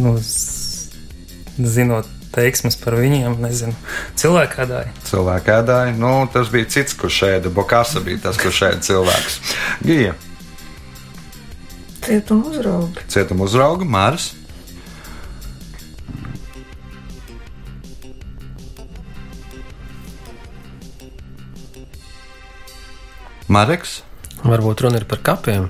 Nu, 0.00 0.16
zinot 1.60 2.08
teiksmes 2.36 2.76
par 2.80 2.94
viņiem, 3.00 3.34
nezinu. 3.42 3.74
Cilvēku 5.08 5.52
ēdāji, 5.56 5.96
nu, 5.98 6.12
tas 6.32 6.52
bija 6.52 6.68
cits, 6.76 6.94
kurš 7.00 7.22
ēda. 7.32 7.52
Bokasa 7.56 8.02
bija 8.04 8.22
tas, 8.28 8.38
kurš 8.40 8.62
ēda 8.70 8.86
cilvēks. 8.90 9.40
Gija, 9.86 10.14
Cietuma 12.06 12.52
uzrauga. 12.52 13.02
cietuma 13.10 13.48
uzrauga, 13.48 13.82
Mārs. 13.96 14.28
Mareks. 23.52 24.00
Varbūt 24.46 24.82
runa 24.84 25.00
ir 25.00 25.06
par 25.08 25.22
kapiem. 25.26 25.68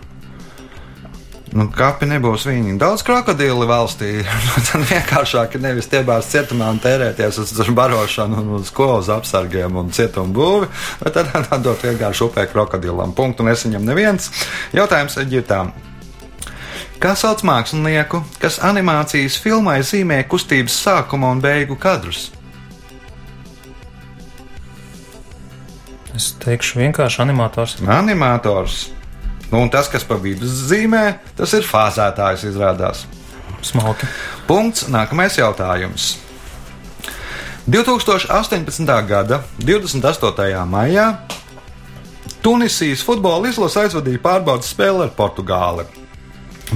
Nu, 1.54 1.68
kapi 1.70 2.08
nebūs 2.10 2.42
viņi. 2.48 2.74
Daudz 2.80 3.04
krokodilu 3.06 3.68
valstī. 3.70 4.18
Nu, 4.46 4.62
Tad 4.66 4.86
vienkāršāk 4.90 5.56
ir 5.56 5.62
nevis 5.62 5.88
tiebās 5.90 6.30
cietumā 6.32 6.72
un 6.74 6.80
tērēties 6.82 7.38
uz 7.42 7.52
uz 7.54 7.70
barošanu, 7.76 8.40
un 8.42 8.54
uz 8.58 8.70
skolas 8.72 9.10
apsargiem 9.12 9.76
un 9.78 9.92
cietumu 9.94 10.34
būvi, 10.34 10.70
bet 11.02 11.16
tad 11.16 11.32
dot 11.66 11.84
vienkārši 11.86 12.26
upē 12.26 12.46
krokodilam. 12.50 13.14
Punktu 13.16 13.46
nesaņem 13.46 13.84
neviens. 13.86 14.30
Jautājums 14.74 15.18
ir 15.22 15.30
ģitām. 15.36 15.70
Kā 16.96 17.12
sauc 17.12 17.42
mākslinieku, 17.44 18.22
kas 18.40 18.56
animācijas 18.64 19.36
filmai 19.40 19.82
zīmē 19.84 20.22
kustības 20.30 20.78
sākuma 20.86 21.28
un 21.34 21.44
beigu 21.44 21.76
kadrus? 21.78 22.30
Es 26.16 26.30
teikšu, 26.40 26.80
vienkārši 26.80 27.20
animators. 27.26 27.76
Animators. 27.84 28.86
Nu, 29.50 29.60
un 29.62 29.70
tas, 29.70 29.88
kas 29.90 30.04
pa 30.06 30.18
vidu 30.18 30.48
zīmē, 30.48 31.18
tas 31.38 31.52
ir 31.54 31.66
fāzētājs, 31.66 32.46
izrādās. 32.50 33.04
Smalki. 33.62 34.08
Punkts. 34.46 34.86
Nākamais 34.92 35.38
jautājums. 35.38 36.16
2018. 37.66 38.86
gada 39.08 39.40
28. 39.58 40.66
maijā 40.70 41.08
Tunisijas 42.46 43.00
futbola 43.02 43.48
izlase 43.50 43.80
aizvadīja 43.82 44.20
pārbaudas 44.22 44.68
spēli 44.70 45.02
ar 45.02 45.10
Portugāli, 45.16 45.82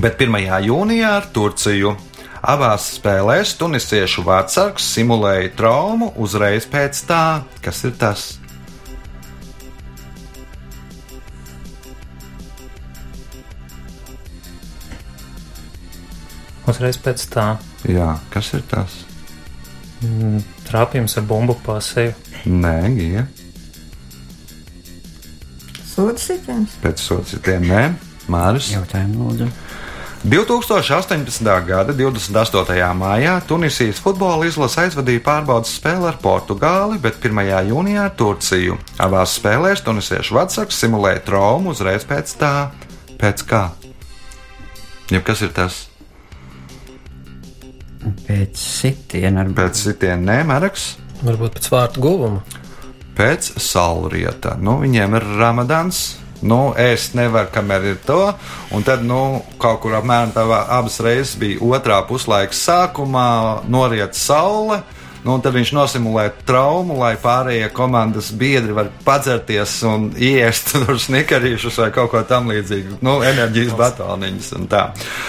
bet 0.03 0.19
1. 0.19 0.35
jūnijā 0.67 1.13
ar 1.21 1.29
Turciju. 1.31 1.95
Abās 2.41 2.89
spēlēs 2.97 3.53
tunisiešu 3.61 4.25
vārdsargs 4.27 4.89
simulēja 4.97 5.53
traumu 5.55 6.11
uzreiz 6.19 6.67
pēc 6.67 7.05
tā, 7.07 7.23
kas 7.63 7.85
ir 7.87 7.95
tas. 8.01 8.40
Uzreiz 16.71 16.99
pēc 17.03 17.25
tā 17.33 17.47
Jā, 17.89 18.15
kas 18.31 18.53
ir 18.57 18.63
tas? 18.71 19.01
mm, 20.05 20.41
trāpījums 20.69 21.17
ar 21.21 21.25
bumbu 21.29 21.57
pa 21.65 21.79
seju. 21.85 22.15
Nē, 22.47 22.77
gija. 22.97 23.27
Soda 25.91 26.17
sitiens. 26.21 26.77
Pēc 26.83 27.03
sociāliem 27.03 27.67
nē, 27.69 27.83
Māris. 28.31 28.71
Jautājumu 28.73 29.27
lūdzu. 29.29 29.51
2018. 30.21 31.47
gada 31.65 31.95
28. 31.97 32.75
maijā 32.95 33.39
Tunisijas 33.49 34.01
futbola 34.05 34.45
izlase 34.45 34.83
aizvadīja 34.85 35.23
pārbaudas 35.25 35.73
spēli 35.79 36.05
ar 36.11 36.19
Portugāli, 36.21 36.99
bet 37.01 37.17
1. 37.25 37.41
jūnijā 37.71 38.05
ar 38.05 38.13
Turciju. 38.21 38.77
Abās 39.01 39.39
spēlēs 39.41 39.81
tunisiešu 39.87 40.37
vadsargs 40.37 40.77
simulēja 40.85 41.25
traumu 41.25 41.73
uzreiz 41.73 42.05
pēc 42.05 42.35
tā. 42.41 42.53
Pēc 43.21 43.47
kā? 43.49 43.63
Jeb 45.11 45.25
kas 45.27 45.41
ir 45.43 45.57
tas? 45.57 45.87
Pēc 48.01 48.57
sitiena 48.57 49.43
ar 49.45 49.51
Pēc 49.57 49.85
sitiena 49.87 50.39
nemēraks, 50.39 50.87
Varbūt 51.21 51.59
pēc 51.59 51.67
vārtu 51.69 52.01
guvuma. 52.01 52.41
pēc 53.19 53.51
saulrieta. 53.61 54.55
Nu, 54.57 54.79
viņiem 54.81 55.17
ir 55.19 55.27
ramadāns. 55.37 56.17
Nu, 56.41 56.73
es 56.81 57.11
nevaru, 57.13 57.51
kamēr 57.53 57.85
ir 57.91 57.99
to. 58.07 58.33
Un 58.73 58.83
tad, 58.83 59.03
nu, 59.05 59.43
kaut 59.61 59.83
kur 59.83 59.93
apmēram 59.99 60.33
tā 60.33 60.47
abas 60.73 60.97
reizes 61.05 61.35
bija 61.37 61.61
otrā 61.61 61.99
puslaika 62.09 62.57
sākumā, 62.57 63.27
noriet 63.69 64.17
saule. 64.17 64.81
Nu, 65.25 65.37
tad 65.45 65.53
viņš 65.57 65.73
nosimulē 65.77 66.27
traumu, 66.49 66.97
lai 67.01 67.13
pārējie 67.21 67.69
komandas 67.77 68.31
biedri 68.33 68.73
var 68.77 68.89
padzerties 69.05 69.75
un 69.89 70.09
iest 70.17 70.71
tur 70.73 70.97
snikarīšus 71.01 71.81
vai 71.83 71.91
kaut 71.95 72.13
ko 72.15 72.25
tamlīdzīgu. 72.31 73.01
Nu, 73.05 73.19
enerģijas 73.27 73.77
batoniņus 73.77 74.51
un 74.57 74.67
tā. 74.71 74.87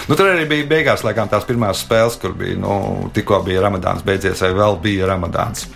Nu, 0.08 0.16
tur 0.16 0.32
arī 0.32 0.48
bija 0.48 0.70
beigās, 0.76 1.04
laikam, 1.04 1.28
tās 1.32 1.46
pirmās 1.48 1.84
spēles, 1.84 2.16
kur 2.22 2.36
bija, 2.38 2.56
nu, 2.62 3.10
tikko 3.14 3.42
bija 3.46 3.66
ramadāns 3.68 4.04
beidzies, 4.06 4.40
vai 4.46 4.54
vēl 4.62 4.80
bija 4.82 5.12
ramadāns. 5.12 5.68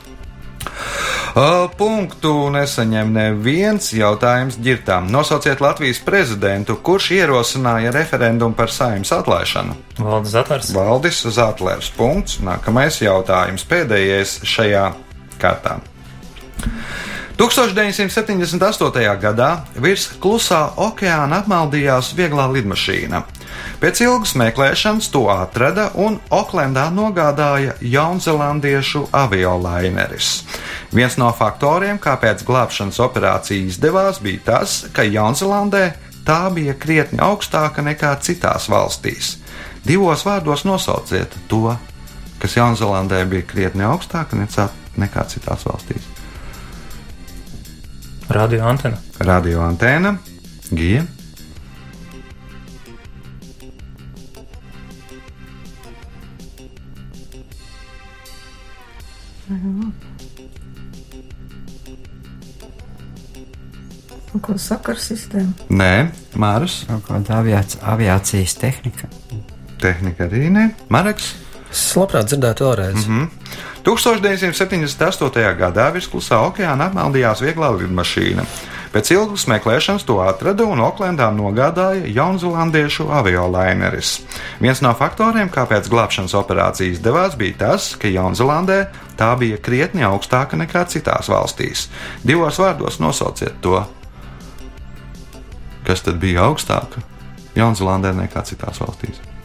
Punktu 1.37 2.31
nesaņem 2.49 3.11
neviens 3.12 3.90
jautājums 3.93 4.55
ģirtām. 4.57 5.11
Nosauciet 5.12 5.61
Latvijas 5.61 5.99
prezidentu, 6.00 6.78
kurš 6.81 7.11
ierosināja 7.19 7.93
referendumu 7.93 8.57
par 8.57 8.73
saimnes 8.73 9.12
atlaišanu. 9.12 9.76
Valdes 10.00 10.33
atvars. 10.40 10.71
Valdis 10.73 11.21
Zatlers. 11.37 11.90
Punkts. 11.93 12.38
Nākamais 12.40 13.02
jautājums, 13.05 13.66
pēdējais 13.69 14.38
šajā 14.49 14.87
kārtā. 15.37 15.76
1978. 17.37 19.19
gadā 19.21 19.50
virs 19.76 20.07
klusā 20.25 20.71
okeāna 20.81 21.43
apmaldījās 21.43 22.14
vieglā 22.16 22.47
lidmašīna. 22.55 23.21
Pēc 23.76 24.00
ilgas 24.07 24.33
meklēšanas 24.40 25.11
to 25.12 25.26
atrada 25.28 25.90
un 26.00 26.16
Oklendā 26.33 26.87
nogādāja 26.88 27.75
jaunzelandiešu 27.85 29.05
aviolaineris. 29.12 30.31
Viens 30.97 31.19
no 31.21 31.28
faktoriem, 31.37 32.00
kāpēc 32.00 32.40
glābšanas 32.49 33.02
operācija 33.05 33.69
izdevās, 33.69 34.23
bija 34.25 34.40
tas, 34.49 34.78
ka 34.97 35.05
Jaunzēlandē 35.05 35.85
tā 36.25 36.40
bija 36.57 36.73
krietni 36.81 37.21
augstāka 37.21 37.85
nekā 37.85 38.16
citās 38.25 38.71
valstīs. 38.73 39.37
Divos 39.85 40.25
vārdos 40.25 40.64
nosauciet 40.64 41.37
to, 41.52 41.69
kas 42.40 42.57
Jaunzēlandē 42.57 43.26
bija 43.28 43.45
krietni 43.52 43.85
augstāka 43.85 44.40
nekā 44.40 45.29
citās 45.29 45.68
valstīs. 45.68 46.15
Radio 48.28 48.64
antena. 48.66 48.96
Radio 49.22 49.60
antēna, 49.62 50.16
gija. 50.74 51.04
Ko 64.42 64.54
sakars 64.60 65.06
sistēma? 65.10 65.54
Nē, 65.70 66.10
Mārus. 66.36 66.82
kaut 66.90 67.06
kāda 67.06 67.38
aviāc, 67.40 67.78
aviācijas 67.94 68.58
tehnika. 68.60 69.08
Tehnika 69.80 70.26
arī 70.26 70.50
nē. 70.52 70.68
Mareks. 70.92 71.45
Es 71.70 71.88
labprāt 71.98 72.31
dzirdētu 72.31 72.64
vēlreiz. 72.64 73.07
Mm 73.07 73.20
-hmm. 73.20 73.29
1978. 73.87 75.57
gadā 75.59 75.92
virs 75.92 76.09
klusā 76.11 76.40
okeāna 76.48 76.88
apmaldījās 76.90 77.42
vieglā 77.44 77.70
lidmašīna. 77.76 78.46
Pēc 78.96 79.11
ilgas 79.12 79.44
meklēšanas 79.50 80.07
to 80.09 80.16
atrada 80.24 80.64
un 80.64 80.81
Oklendā 80.81 81.26
nogādāja 81.35 82.07
jaunzēlandiešu 82.16 83.11
aviolaineris. 83.12 84.22
Viens 84.61 84.81
no 84.81 84.94
faktoriem, 84.96 85.50
kāpēc 85.52 85.90
glābšanas 85.92 86.35
operācija 86.38 86.94
izdevās, 86.94 87.37
bija 87.37 87.59
tas, 87.59 87.90
ka 88.00 88.09
Jaunzēlandē 88.09 88.87
tā 89.20 89.31
bija 89.37 89.61
krietni 89.61 90.07
augstāka 90.07 90.57
nekā 90.57 90.87
citās 90.88 91.29
valstīs. 91.29 91.90
Divos 92.24 92.59
vārdos 92.59 92.96
nosauciet 92.98 93.61
to, 93.61 93.85
kas 95.85 96.02
tad 96.02 96.16
bija 96.22 96.48
augstāka 96.48 97.05
Jaunzēlandē 97.55 98.16
nekā 98.24 98.48
citās 98.48 98.81
valstīs. 98.81 99.36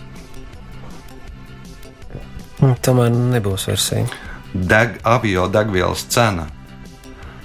Mm, 2.61 2.77
Tomēr 2.85 3.09
nebūs 3.11 3.67
versija. 3.71 4.05
deg, 4.53 4.99
avio 5.03 5.47
degvielas 5.47 6.05
cena. 6.09 6.47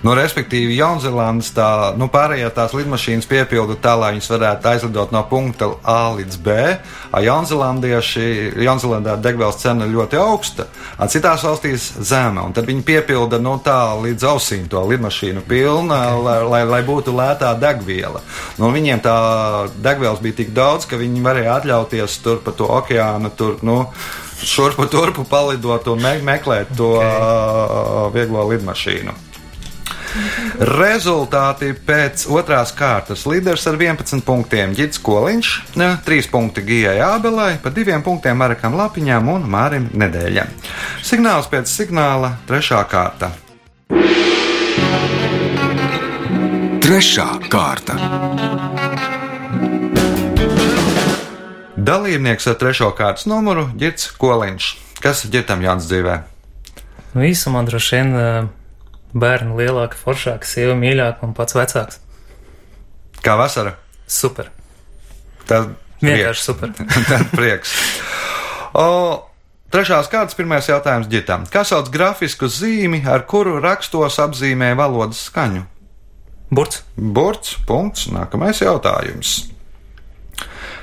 Nu, 0.04 0.12
respektīvi, 0.14 0.76
Jaunzēlandes 0.76 1.48
tā, 1.56 1.68
nu, 1.98 2.06
pārējā 2.12 2.50
tās 2.54 2.74
lidmašīnas 2.76 3.26
piepilda 3.26 3.74
tā, 3.82 3.94
lai 3.98 4.12
viņas 4.12 4.28
varētu 4.30 4.68
aizlidot 4.70 5.14
no 5.14 5.22
punkta 5.26 5.70
A 5.82 6.12
līdz 6.14 6.36
B. 6.44 6.56
Jaunzēlandā 7.24 9.16
degvielas 9.24 9.58
cena 9.62 9.88
ļoti 9.88 10.20
augsta, 10.20 10.68
a 11.00 11.08
citās 11.10 11.42
valstīs 11.48 11.88
zema. 12.06 12.44
Un 12.44 12.54
tad 12.54 12.68
viņi 12.68 12.84
piepilda 12.86 13.40
nu, 13.42 13.56
tā 13.64 13.96
līdz 14.04 14.28
ausīm 14.30 14.68
to 14.70 14.84
lidmašīnu 14.92 15.42
pilna, 15.48 15.98
okay. 16.12 16.22
lai, 16.28 16.36
lai, 16.52 16.62
lai 16.74 16.82
būtu 16.86 17.16
lētā 17.16 17.56
degviela. 17.58 18.20
Nu, 18.60 18.70
viņiem 18.76 19.02
tā 19.02 19.16
degvielas 19.80 20.20
bija 20.22 20.42
tik 20.44 20.54
daudz, 20.54 20.86
ka 20.86 21.00
viņi 21.00 21.24
varēja 21.24 21.56
atļauties 21.56 22.20
tur 22.22 22.44
pa 22.44 22.54
to 22.54 22.68
okeānu. 22.78 23.32
Tur, 23.34 23.58
nu, 23.66 23.88
Šurpu 24.44 24.86
turpu 24.92 25.24
palidot 25.28 25.86
un 25.88 26.02
me 26.02 26.16
meklēt 26.24 26.74
to 26.76 26.92
okay. 26.98 28.12
vieglo 28.16 28.44
lidmašīnu. 28.50 29.14
Rezultāti 30.56 31.72
pēc 31.86 32.24
otrās 32.32 32.72
kārtas. 32.76 33.26
Līderis 33.28 33.66
ar 33.68 33.76
11 33.76 34.24
punktiem 34.24 34.72
Gits 34.76 35.00
Koliņš, 35.04 35.52
3 35.76 36.30
punkti 36.32 36.64
Gijai 36.64 36.96
Ābelai, 37.04 37.56
pa 37.62 37.72
2 37.74 38.00
punktiem 38.06 38.38
Marakam 38.40 38.76
Lapiņam 38.78 39.28
un 39.34 39.48
Mārim 39.50 39.90
Nedēļam. 39.92 40.52
Signāls 41.04 41.50
pēc 41.52 41.68
signāla- 41.68 42.36
trešā 42.48 42.82
kārta. 42.88 43.32
Trešā 46.86 47.30
kārta. 47.50 48.45
Dalībnieks 51.86 52.48
ar 52.50 52.56
trešo 52.58 52.88
kārtas 52.98 53.28
numuru- 53.30 53.68
Gits 53.80 54.08
Koliņš. 54.18 54.70
Kas 55.04 55.24
ir 55.24 55.30
ģitam 55.36 55.62
Jānis 55.62 55.86
dzīvē? 55.86 56.16
Nu, 57.14 57.22
īsumā 57.22 57.62
droši 57.68 57.96
vien 57.96 58.48
bērni 59.14 59.54
lielāki, 59.60 59.98
foršāki, 60.00 60.48
sieva 60.48 60.74
mīļāka 60.74 61.22
un 61.22 61.34
pats 61.36 61.54
vecāks. 61.54 62.00
Kā 63.22 63.36
vasara? 63.38 63.76
Super. 64.06 64.50
Tas 65.46 65.68
Vienkārši 66.02 66.42
super. 66.42 66.74
Tad 67.10 67.30
prieks. 67.32 67.72
O, 68.76 69.22
trešās 69.72 70.10
kārtas 70.12 70.36
pirmais 70.36 70.66
jautājums 70.68 71.08
ģitam. 71.12 71.46
Kā 71.52 71.64
sauc 71.64 71.88
grafisku 71.92 72.50
zīmi, 72.50 73.04
ar 73.06 73.24
kuru 73.30 73.60
rakstos 73.62 74.18
apzīmē 74.26 74.74
valodas 74.76 75.22
skaņu? 75.30 75.64
Burts. 76.50 76.82
Burts, 76.96 77.56
punkts, 77.66 78.10
nākamais 78.10 78.60
jautājums. 78.62 79.55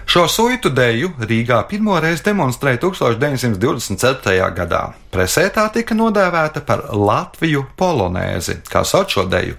Šo 0.05 0.25
suitu 0.27 0.69
deju 0.69 1.09
Rīgā 1.19 1.61
pirmoreiz 1.69 2.21
demonstrēja 2.25 2.81
1927. 2.83 4.39
gadā. 4.57 4.81
Presē 5.13 5.47
tā 5.53 5.65
tika 5.73 5.95
nodēvēta 5.97 6.61
par 6.67 6.85
Latviju 6.93 7.65
polonēzi. 7.79 8.59
Kā 8.69 8.83
sauc 8.85 9.13
šo 9.13 9.25
deju? 9.31 9.55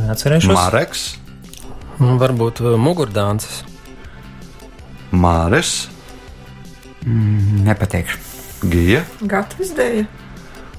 Neatcerēšos. 0.00 0.54
Mareks, 0.54 1.06
Un 2.00 2.16
Varbūt 2.16 2.62
uh, 2.64 2.76
mugurdānces. 2.80 3.64
Māres, 5.12 5.88
Mm, 7.06 7.64
Nepateikšu. 7.64 8.29
Gija. 8.60 9.04
Gatavs 9.24 9.72
dēļ. 9.76 10.04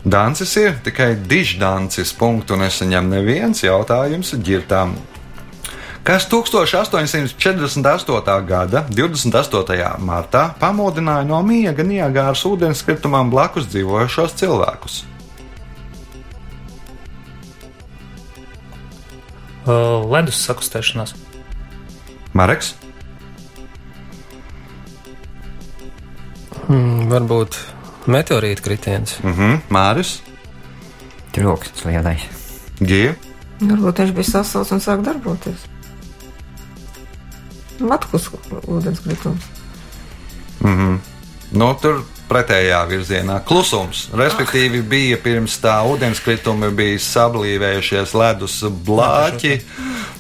Dancis 0.01 0.55
ir 0.57 0.79
tikai 0.85 1.13
diždancis. 1.29 2.13
Punktu 2.17 2.57
nesaņem 2.57 3.09
neviens 3.09 3.61
jautājums 3.63 4.33
ģirtām. 4.41 4.95
Kas 6.03 6.25
1848. 6.25 8.45
gada 8.49 8.81
28. 8.89 10.01
martā 10.01 10.47
pamodināja 10.57 11.27
no 11.29 11.43
miega 11.45 11.85
Niagāras 11.85 12.41
ūdenskritumam 12.49 13.29
blakus 13.29 13.69
dzīvojošos 13.69 14.33
cilvēkus? 14.41 15.05
Uh, 19.61 20.01
ledus 20.09 20.41
sakustēšanās. 20.41 21.13
Mareks, 22.33 22.73
Mm, 26.71 27.09
varbūt 27.11 27.57
meteorīta 28.07 28.63
kritiens. 28.63 29.17
mm 29.23 29.33
-hmm. 29.33 29.59
Māris, 29.69 30.21
Troksnis 31.31 31.85
lielais. 31.85 32.23
Gija, 32.79 33.15
Varbūt 33.61 33.99
viņš 34.01 34.13
bija 34.17 34.23
sasaucis 34.25 34.71
un 34.73 34.79
sāk 34.81 35.03
darboties. 35.05 35.67
Matkus 37.79 38.29
ūdenskritums. 38.67 39.43
nu, 41.51 41.67
tur 41.81 42.03
pretējā 42.31 42.79
virzienā 42.89 43.39
klusums. 43.47 44.05
Respektīvi, 44.17 44.81
bija 44.87 45.19
pirms 45.21 45.57
tā 45.63 45.75
ūdenskrituma 45.91 46.71
bija 46.75 46.99
sablīvējušies 47.03 48.15
ledus 48.17 48.61
blāķi. 48.87 49.57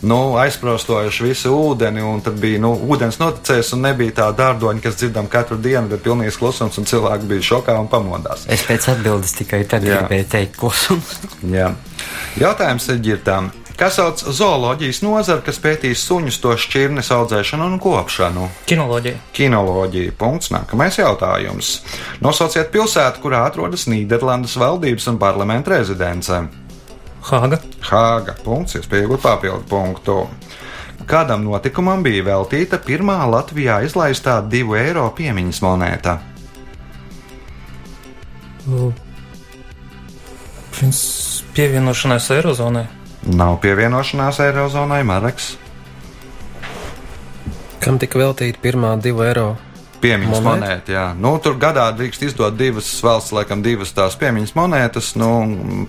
Nu, 0.01 0.33
aizprostojuši 0.41 1.27
visu 1.27 1.53
ūdeni, 1.53 2.01
un 2.01 2.23
tad 2.25 2.39
bija 2.41 2.59
nu, 2.63 2.73
ūdens 2.89 3.19
noticējis, 3.21 3.71
un 3.77 3.85
nebija 3.85 4.15
tā 4.17 4.29
dārdoņa, 4.37 4.81
kas 4.81 4.97
dzirdama 4.97 5.29
katru 5.31 5.59
dienu, 5.61 5.91
bet 5.91 6.01
pilnīgs 6.05 6.39
klusums, 6.41 6.79
un 6.81 6.89
cilvēki 6.89 7.29
bija 7.29 7.47
šokā 7.51 7.77
un 7.79 7.89
pamodās. 7.91 8.47
Es 8.51 8.65
pēc 8.65 8.89
atbildes 8.95 9.37
tikai 9.37 9.61
tad 9.69 9.85
Jā. 9.85 10.01
gribēju 10.01 10.29
teikt 10.33 10.57
klusums. 10.57 11.15
Jā. 11.45 11.71
Jautājums 12.41 12.89
ir 12.89 13.03
ģirtām. 13.05 13.51
Kas 13.77 13.97
sauc 13.97 14.21
zooloģijas 14.21 15.01
nozari, 15.05 15.43
kas 15.45 15.59
pētīs 15.61 16.03
suņus, 16.07 16.39
to 16.43 16.53
šķirnes 16.59 17.11
audzēšanu 17.15 17.67
un 17.67 17.77
kopšanu? 17.81 18.47
Kinoloģija. 18.69 19.19
Kinoloģija. 19.35 20.15
Punkts. 20.19 20.51
Nākamais 20.53 20.99
jautājums. 20.99 21.73
Nosauciet 22.23 22.71
pilsētu, 22.73 23.23
kurā 23.23 23.45
atrodas 23.49 23.87
Nīderlandes 23.91 24.57
valdības 24.61 25.07
un 25.11 25.19
parlamenta 25.21 25.75
rezidence. 25.75 26.43
Hāga. 27.29 27.61
Hāga. 27.89 28.37
Punkts. 28.45 28.77
Iespējams, 28.81 29.21
papildu 29.23 29.65
punktu. 29.69 30.17
Kādam 31.09 31.43
notikumam 31.47 32.03
bija 32.05 32.23
veltīta 32.29 32.77
pirmā 32.81 33.17
Latvijā 33.29 33.81
izlaistā 33.85 34.37
divu 34.47 34.77
eiro 34.79 35.07
piemiņas 35.17 35.61
monēta? 35.65 36.19
Pievienošanās 41.55 42.31
Eirozonai. 42.37 43.00
Nav 43.25 43.59
pievienošanās 43.61 44.39
Eirozonai, 44.41 45.03
Mareks. 45.05 45.55
Kam 47.81 47.97
tika 48.01 48.19
veltīta 48.21 48.61
pirmā 48.61 48.95
divu 49.01 49.23
eiro? 49.25 49.49
Piemiņas 50.01 50.39
Monēta? 50.41 50.61
monēta, 50.65 50.93
jā. 50.95 51.03
Nu, 51.17 51.35
tur 51.37 51.59
gadā 51.61 51.83
drīkst 51.93 52.23
izdot 52.25 52.55
divas 52.57 52.87
valsts, 53.05 53.33
laikam, 53.37 53.61
divas 53.61 53.91
tās 53.93 54.15
piemiņas 54.17 54.55
monētas. 54.57 55.11
Nu, 55.21 55.29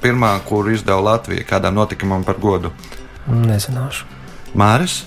pirmā, 0.03 0.35
kur 0.49 0.69
izdeva 0.73 1.01
Latvija 1.01 1.47
kādam 1.49 1.79
notikumam 1.81 2.25
par 2.25 2.37
godu. 2.41 2.73
Nezināšu. 3.29 4.05
Māris, 4.59 4.99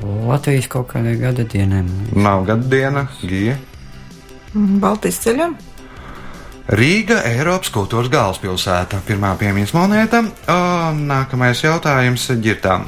Latvijas 0.00 0.68
kaut 0.72 0.88
kādai 0.94 1.18
gada 1.20 1.44
dienai. 1.44 1.82
nav 2.16 2.46
gada 2.48 2.64
diena, 2.72 3.06
Gija. 3.20 3.58
Baltijas 4.54 5.20
ceļam. 5.20 5.58
Rīga, 6.70 7.16
Eiropas 7.26 7.72
kultūras 7.74 8.06
galvaspilsēta. 8.12 9.00
Pirmā 9.02 9.32
piemiņas 9.40 9.72
monēta. 9.74 10.20
O, 10.22 10.58
nākamais 10.94 11.64
jautājums 11.64 12.28
ir 12.30 12.38
ģirtām. 12.44 12.84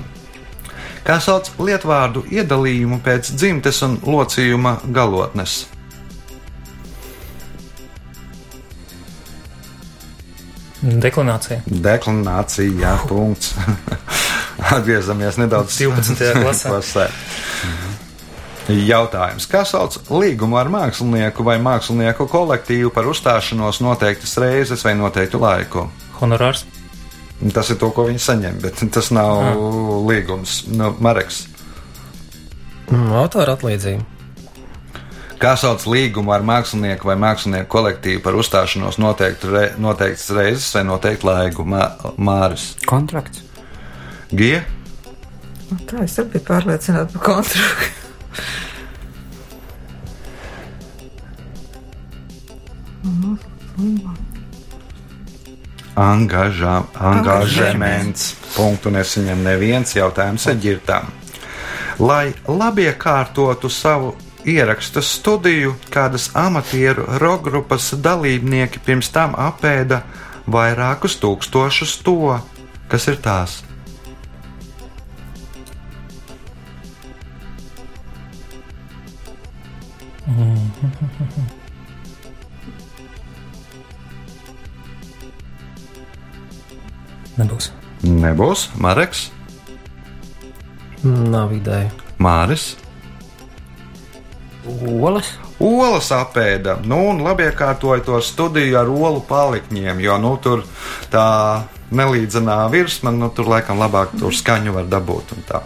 Kā 1.02 1.16
sauc 1.18 1.50
lietvārdu 1.58 2.22
iedalījumu 2.30 3.00
pēc 3.02 3.32
dzimtes 3.34 3.82
un 3.82 3.96
locījuma 4.06 4.76
galotnes? 4.94 5.64
Deklinācija. 10.82 11.64
Deklinācija, 11.66 12.78
jā, 12.84 12.94
punkts. 13.10 13.56
Atgriezamies 14.76 15.42
nedaudz 15.42 15.74
12. 15.82 16.30
klasē. 16.70 17.10
Jautājums. 18.72 19.46
Kā 19.50 19.64
sauc 19.68 19.96
līgumu 20.10 20.56
ar 20.60 20.70
mākslinieku 20.72 21.44
vai 21.44 21.58
mākslinieku 21.62 22.26
kolektīvu 22.30 22.92
par 22.94 23.04
uzstāšanos 23.10 23.80
noteiktas 23.84 24.36
reizes 24.40 24.84
vai 24.86 24.94
noteiktu 24.98 25.40
laiku? 25.42 25.88
Honorārs. 26.20 26.64
Tas 27.52 27.70
ir 27.74 27.76
to, 27.80 27.90
ko 27.90 28.04
viņi 28.06 28.22
saņem, 28.22 28.60
bet 28.62 28.80
tas 28.94 29.10
nav 29.10 29.38
Ah. 29.42 29.54
līgums. 30.08 30.62
Nu, 30.70 30.92
Mareks. 31.00 31.46
Mm, 32.90 33.12
Autora 33.18 33.56
atlīdzība. 33.56 34.04
Kā 35.42 35.56
sauc 35.58 35.82
līgumu 35.90 36.30
ar 36.32 36.44
mākslinieku 36.46 37.08
vai 37.10 37.16
mākslinieku 37.18 37.66
kolektīvu 37.66 38.22
par 38.22 38.36
uzstāšanos 38.38 38.98
noteiktu 39.02 39.50
re, 39.50 39.64
noteiktas 39.78 40.30
reizes 40.30 40.68
vai 40.74 40.84
noteiktu 40.86 41.26
laiku? 41.26 41.64
Mā, 41.66 41.88
Māris. 42.16 42.76
Kontrakts. 42.86 43.42
Gija. 44.30 44.62
Nu, 45.70 45.78
Tā 45.88 46.04
es 46.04 46.14
arī 46.20 46.36
biju 46.36 46.44
pārliecināta 46.46 47.12
par 47.18 47.22
kontraktu. 47.22 48.01
Angažā, 55.96 56.82
angažements. 56.96 58.32
Punktu 58.56 58.92
nesaņem 58.92 59.42
neviens 59.44 59.92
jautājums 59.96 60.46
ar 60.48 60.60
ģirtām. 60.60 61.08
Lai 62.00 62.32
labi 62.48 62.86
iekārtotu 62.88 63.68
savu 63.68 64.14
ierakstu 64.48 65.02
studiju, 65.04 65.74
kādas 65.92 66.30
amatieru 66.34 67.04
rokgrupas 67.22 67.92
dalībnieki 68.02 68.80
pirms 68.86 69.12
tam 69.12 69.36
apēda 69.38 70.02
vairākus 70.50 71.18
tūkstošus 71.22 71.98
to, 72.06 72.38
kas 72.88 73.08
ir 73.12 73.20
tās. 73.22 73.60
Nebūs. 87.38 87.70
Nebūs 88.02 88.68
Mareks, 88.76 89.30
Mm, 91.02 91.30
Nav 91.34 91.50
ideja. 91.50 91.88
Māris. 92.22 92.76
Olas. 94.86 95.32
Olas 95.58 96.12
apēda, 96.14 96.76
nu, 96.86 97.00
un 97.10 97.24
labi 97.26 97.48
iekārtoja 97.48 98.04
to 98.06 98.20
studiju 98.22 98.76
ar 98.78 98.86
olu 98.86 99.24
palikņiem, 99.26 99.98
jo 99.98 100.18
nu, 100.22 100.36
tur 100.42 100.62
tā 101.10 101.24
nelīdzenā 101.90 102.60
virsma, 102.70 103.10
nu, 103.10 103.32
tur 103.34 103.50
laikam 103.50 103.82
labāk 103.82 104.14
tur 104.18 104.30
skaņu 104.30 104.76
var 104.76 104.86
dabūt. 104.90 105.34
un 105.34 105.42
tā. 105.48 105.64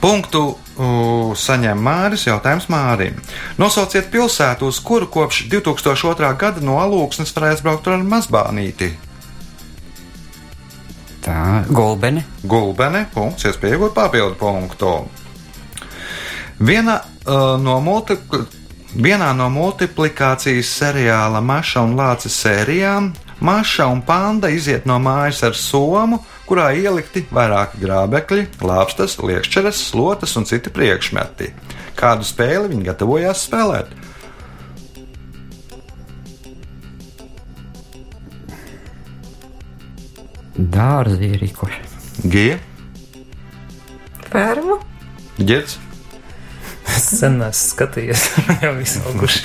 Punktu 0.00 0.56
saņem 0.76 1.80
Māris. 1.80 2.26
Jautājums 2.28 2.68
Mārim. 2.72 3.16
Nosauciet 3.60 4.10
pilsētu, 4.12 4.68
uz 4.68 4.80
kuru 4.84 5.08
kopš 5.08 5.46
2002. 5.52 6.32
gada 6.38 6.64
no 6.64 6.78
alūksnes 6.82 7.34
varēs 7.36 7.64
braukt 7.64 7.88
ar 7.88 8.04
mazbānīti. 8.04 8.92
Tā, 11.26 11.64
Golbene. 11.66 12.22
Gulbene, 12.46 13.06
punkts, 13.14 13.48
iespēja 13.48 13.90
papildu 13.94 14.36
punktu. 14.38 14.92
Viena, 16.58 17.00
uh, 17.26 17.56
no 17.60 17.80
multipli... 17.80 18.46
Vienā 18.96 19.34
no 19.36 19.50
multiplikācijas 19.52 20.70
seriāla 20.78 21.42
Maša 21.44 21.82
un 21.84 21.98
Lācis 21.98 22.32
sērijām 22.40 23.10
Maša 23.40 23.86
un 23.86 24.00
Panda 24.02 24.48
iziet 24.48 24.86
no 24.88 24.96
mājas 25.02 25.42
ar 25.44 25.56
somu, 25.58 26.22
kurā 26.46 26.70
ielikti 26.78 27.24
vairāki 27.34 27.80
grābekļi, 27.82 28.46
lāpstas, 28.66 29.18
liekšķeres, 29.22 29.80
slotas 29.90 30.36
un 30.38 30.46
citi 30.48 30.72
priekšmeti. 30.72 31.52
Kādu 31.98 32.26
spēli 32.26 32.70
viņi 32.72 32.86
gatavojās 32.90 33.46
spēlēt? 33.48 33.94
Dārzi 40.56 41.32
ir 41.34 41.42
rīkoši. 41.42 41.82
Gija, 42.32 42.60
Fermu. 44.30 44.78
ģērts, 45.36 45.76
Sen 46.96 47.36
esmu 47.44 47.74
skatījies, 47.74 48.22
jau 48.62 48.72
visu 48.78 49.02
auguši. 49.10 49.42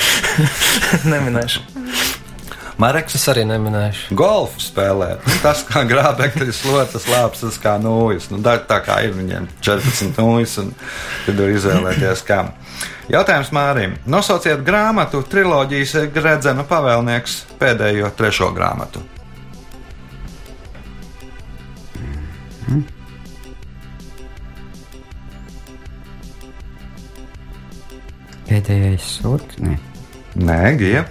Neminēšu. 1.11 1.80
Mareks 2.81 3.15
Es 3.19 3.25
arī 3.29 3.43
neminēšu. 3.45 4.15
golfu 4.17 4.61
spēlē. 4.63 5.09
Tas 5.43 5.61
kā 5.67 5.83
grābekļa 5.89 6.53
slotas 6.55 7.05
lāps, 7.11 7.43
tas 7.43 7.59
kā 7.61 7.75
nūjas. 7.83 8.29
Nu, 8.31 8.39
tā, 8.45 8.55
tā 8.69 8.79
kā 8.85 9.01
ir 9.05 9.13
viņiem 9.17 9.47
14 9.61 10.17
nūjas, 10.21 10.57
un 10.63 10.71
tad 11.27 11.41
var 11.43 11.53
izvēlēties 11.57 12.23
kā. 12.29 12.39
Jautājums 13.11 13.51
Mārim. 13.53 13.97
Nosauciet 14.09 14.63
grāmatu 14.65 15.21
triloģijas 15.27 15.97
Gredzena 16.15 16.63
pavēlnieks 16.69 17.41
pēdējo 17.59 18.13
trešo 18.17 18.49
grāmatu. 18.55 19.03
Pēdējais 28.49 29.05
surks, 29.19 29.59
nē. 29.63 29.77
Nē, 30.41 30.59
Gija. 30.79 31.05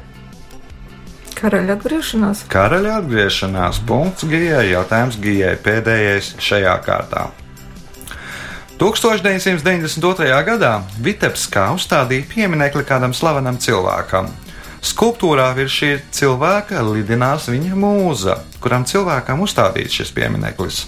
Karaļa 1.40 1.78
atgriešanās. 1.78 2.42
Karaļa 2.52 2.98
atgriešanās 3.00 3.80
punkts 3.88 4.26
Gijai. 4.28 4.66
Jautājums 4.74 5.16
Gijai 5.22 5.54
pēdējais 5.64 6.34
šajā 6.42 6.74
kārtā. 6.84 7.30
1992. 8.80 10.28
gadā 10.44 10.74
Vitebskā 11.04 11.66
uzstādīja 11.76 12.28
pieminiekli 12.28 12.84
kādam 12.88 13.16
slavenam 13.16 13.56
cilvēkam. 13.60 14.28
Skulptūrā 14.84 15.50
virs 15.56 15.74
šī 15.76 15.90
cilvēka 16.16 16.80
lidinās 16.86 17.48
viņa 17.52 17.76
mūza, 17.76 18.38
kuram 18.64 18.86
cilvēkam 18.88 19.40
uzstādīts 19.44 20.00
šis 20.00 20.12
piemineklis. 20.16 20.86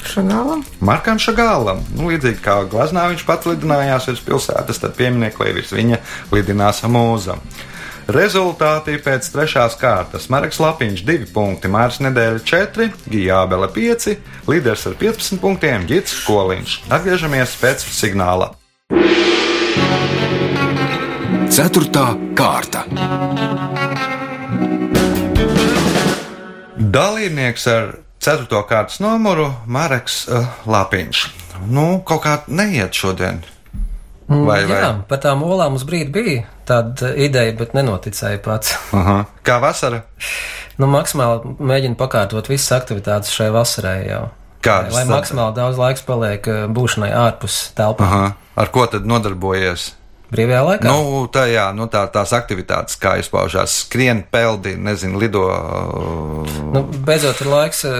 Šagālam. 0.00 0.62
Markam 0.80 1.20
Šagālam, 1.20 1.82
nu, 1.96 2.08
līdzīgi 2.08 2.40
kā 2.44 2.62
Glaznā 2.68 3.06
viņš 3.12 3.26
pats 3.28 3.48
lidinājās 3.48 4.08
virs 4.08 4.24
pilsētas, 4.24 4.80
tad 4.80 4.96
pieminekli 4.96 5.52
virs 5.56 5.74
viņa 5.76 6.00
lidinās 6.32 6.80
mūza. 6.88 7.36
Rezultāti 8.08 8.96
pēc 9.02 9.28
trešās 9.34 9.76
kārtas. 9.80 10.28
Marks 10.32 10.60
Lapiņš 10.62 11.02
2 11.04 11.28
punkti, 11.34 11.68
Mārs 11.70 12.00
Nedēļa 12.00 12.40
4, 12.46 12.88
Gijābele 13.10 13.68
5, 13.74 14.16
līderis 14.48 14.86
ar 14.88 14.96
15 15.00 15.42
punktiem 15.42 15.84
Gits 15.90 16.16
Koliņš. 16.24 16.78
Atgriežamies 16.90 17.54
pēc 17.60 17.84
signāla. 17.84 18.54
Ceturtā 21.50 22.14
kārta. 22.38 22.86
Dalībnieks 26.80 27.66
ar 27.70 27.92
4. 28.20 28.48
kārtas 28.68 29.00
numuru 29.00 29.50
Marks 29.66 30.24
uh, 30.28 30.48
Lapiņš. 30.68 31.24
Nu, 31.68 32.00
kaut 32.06 32.24
kā 32.24 32.34
neiet 32.48 32.96
šodien. 32.96 33.42
Vai, 34.30 34.60
vai? 34.68 34.78
Jā, 34.78 34.90
par 35.10 35.18
tām 35.24 35.42
olām 35.42 35.74
uz 35.74 35.82
brīdi 35.86 36.12
bija 36.14 36.42
tāda 36.68 37.10
ideja, 37.18 37.54
bet 37.58 37.72
nenoticēja 37.74 38.38
pats. 38.44 38.76
Aha. 38.94 39.24
Kā 39.46 39.58
vasara? 39.62 40.04
Nu, 40.78 40.86
maksimāli 40.90 41.56
mēģinu 41.58 41.98
pakārtot 41.98 42.46
visas 42.48 42.70
aktivitātes 42.78 43.34
šai 43.34 43.50
vasarai 43.54 43.96
jau. 44.06 44.28
Kādas 44.62 44.94
Lai 44.94 45.06
tad? 45.06 45.14
maksimāli 45.14 45.56
daudz 45.56 45.80
laiks 45.80 46.04
paliek 46.04 46.46
eh, 46.52 46.66
būšanai 46.70 47.10
ārpus 47.16 47.62
telpām. 47.76 48.06
Aha. 48.06 48.52
Ar 48.60 48.70
ko 48.72 48.84
tad 48.92 49.08
nodarbojies? 49.08 49.94
Brīvajā 50.30 50.60
laikā. 50.62 50.86
Nu, 50.86 51.24
tā, 51.32 51.48
jā, 51.50 51.64
nu, 51.74 51.88
tā, 51.90 52.04
tās 52.14 52.30
aktivitātes, 52.36 52.94
kā 53.02 53.16
izpaužās, 53.18 53.80
skrien, 53.82 54.22
peldi, 54.30 54.76
nezinu, 54.78 55.18
lido. 55.18 55.42
Nu, 56.70 56.84
beidzot, 57.08 57.40
ir 57.42 57.50
laiks 57.50 57.82
eh, 57.88 57.96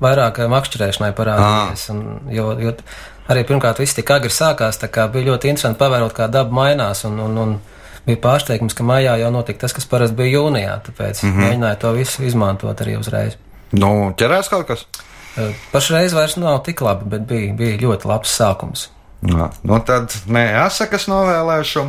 vairāk 0.00 0.40
eh, 0.40 0.48
makšķerēšanai 0.54 1.12
parādīties. 1.18 1.88
Un, 1.92 2.02
jo, 2.32 2.54
jo 2.62 2.72
arī 3.28 3.44
pirmkārt 3.48 3.80
viss 3.82 3.96
tik 3.96 4.10
agri 4.14 4.32
sākās, 4.32 4.80
tā 4.80 4.90
kā 4.92 5.08
bija 5.12 5.32
ļoti 5.32 5.52
interesanti 5.52 5.80
pavērot, 5.80 6.14
kā 6.16 6.28
daba 6.32 6.54
mainās. 6.60 7.04
Un, 7.08 7.18
un, 7.24 7.38
un 7.42 7.56
bija 8.06 8.20
pārsteigums, 8.24 8.76
ka 8.76 8.86
maijā 8.86 9.18
jau 9.22 9.30
notika 9.34 9.66
tas, 9.66 9.76
kas 9.76 9.88
parasti 9.88 10.16
bija 10.18 10.38
jūnijā. 10.38 10.78
Tāpēc 10.88 11.22
mm. 11.22 11.30
-hmm. 11.30 11.44
mēģināju 11.44 11.80
to 11.84 11.92
visu 11.96 12.24
izmantot 12.24 12.84
arī 12.84 12.98
uzreiz. 12.98 13.38
Nu, 13.72 14.12
ķerās 14.16 14.48
kaut 14.48 14.66
kas. 14.68 14.86
Pašreiz 15.72 16.14
vairs 16.16 16.36
nav 16.36 16.62
tik 16.66 16.80
labi, 16.82 17.04
bet 17.12 17.26
bija, 17.28 17.52
bija 17.54 17.78
ļoti 17.82 18.08
labs 18.10 18.32
sākums. 18.40 18.88
Jā, 19.28 19.50
nu 19.66 19.78
tad 19.86 20.14
nē, 20.30 20.44
jāsakas 20.54 21.08
novēlēšu. 21.10 21.84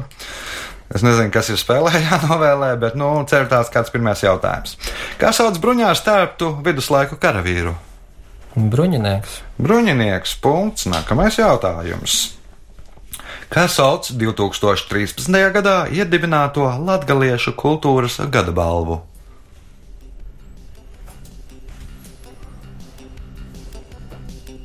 Es 0.89 1.03
nezinu, 1.05 1.29
kas 1.33 1.51
ir 1.53 1.59
spēlē 1.61 1.91
jānovēlē, 2.01 2.71
bet 2.83 2.97
nu, 2.97 3.11
ceru 3.29 3.49
tāds 3.49 3.69
kāds 3.73 3.93
pirmais 3.93 4.23
jautājums. 4.25 4.77
Kā 5.21 5.31
sauc 5.35 5.59
bruņā 5.61 5.93
stērptu 5.97 6.55
viduslaiku 6.65 7.19
karavīru? 7.21 7.75
Bruņinieks. 8.55 9.35
Bruņinieks. 9.61 10.35
Punkts. 10.41 10.87
Nākamais 10.89 11.37
jautājums. 11.39 12.17
Kā 13.49 13.65
sauc 13.69 14.09
2013. 14.13 15.37
gadā 15.53 15.75
iedibināto 15.89 16.65
latgaliešu 16.85 17.55
kultūras 17.57 18.19
gada 18.29 18.51
balvu? 18.53 18.99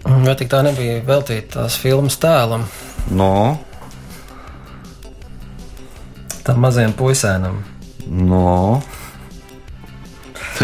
Vai 0.04 0.34
tik 0.36 0.50
tā 0.52 0.60
nebija 0.64 0.98
veltīta 1.06 1.62
tās 1.62 1.78
filmas 1.80 2.16
tēlam, 2.20 2.66
No, 3.10 3.58
tam 6.44 6.60
mazajam 6.64 6.92
puisēnam? 6.96 7.62
no. 8.08 8.82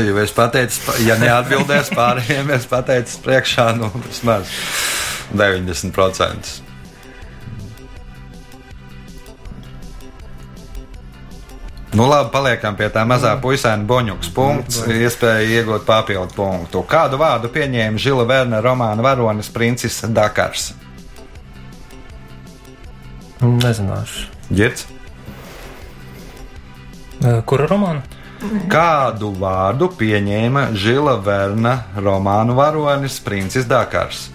Jau 0.00 0.16
esi 0.22 0.34
pateicis, 0.36 0.80
pa- 0.86 0.96
ja 1.04 1.16
neatbildēs 1.20 1.90
pārējiem, 1.96 2.50
es 2.56 2.66
pateicu 2.70 3.20
priekšā, 3.26 3.68
nu, 3.78 3.90
vismaz 4.06 4.48
90%. 5.36 6.60
Nu, 11.92 12.06
labi, 12.06 12.30
paliekam 12.30 12.76
pie 12.78 12.86
tā 12.94 13.02
mazā 13.08 13.32
puisēna 13.42 13.82
boņuks. 13.90 14.28
Punkts, 14.34 14.76
iespēja 14.86 15.42
iegūt 15.58 15.82
papildu 15.88 16.36
punktu. 16.36 16.84
Kādu 16.86 17.18
vārdu 17.18 17.50
pieņēma 17.50 17.98
Žila 17.98 18.26
Verna 18.30 18.60
romāna 18.62 19.02
varonis 19.02 19.50
Princis 19.50 19.98
Dakars? 20.06 20.68
Nezināšu. 23.42 24.28
Girts? 24.54 24.86
Eh, 27.24 27.40
Kura 27.46 27.66
romāna? 27.66 28.04
Kādu 28.70 29.34
vārdu 29.36 29.90
pieņēma 30.00 30.70
Žila 30.72 31.18
Verna 31.24 31.74
romānu 31.96 32.56
varonis 32.56 33.18
Princis 33.20 33.68
Dakars? 33.68 34.30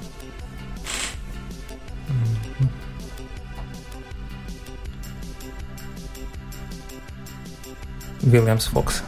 Viljams 8.26 8.70
Foks. 8.74 9.02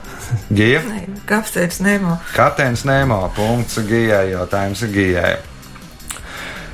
Gija? 0.54 0.82
Kapteinis 1.26 1.80
Nemo. 1.80 2.18
Kapteinis 2.36 2.84
Nemo. 2.86 3.22
Punkts 3.36 3.80
Gijai. 3.88 4.32
Jautājums 4.34 4.84
Gijai. 4.94 5.38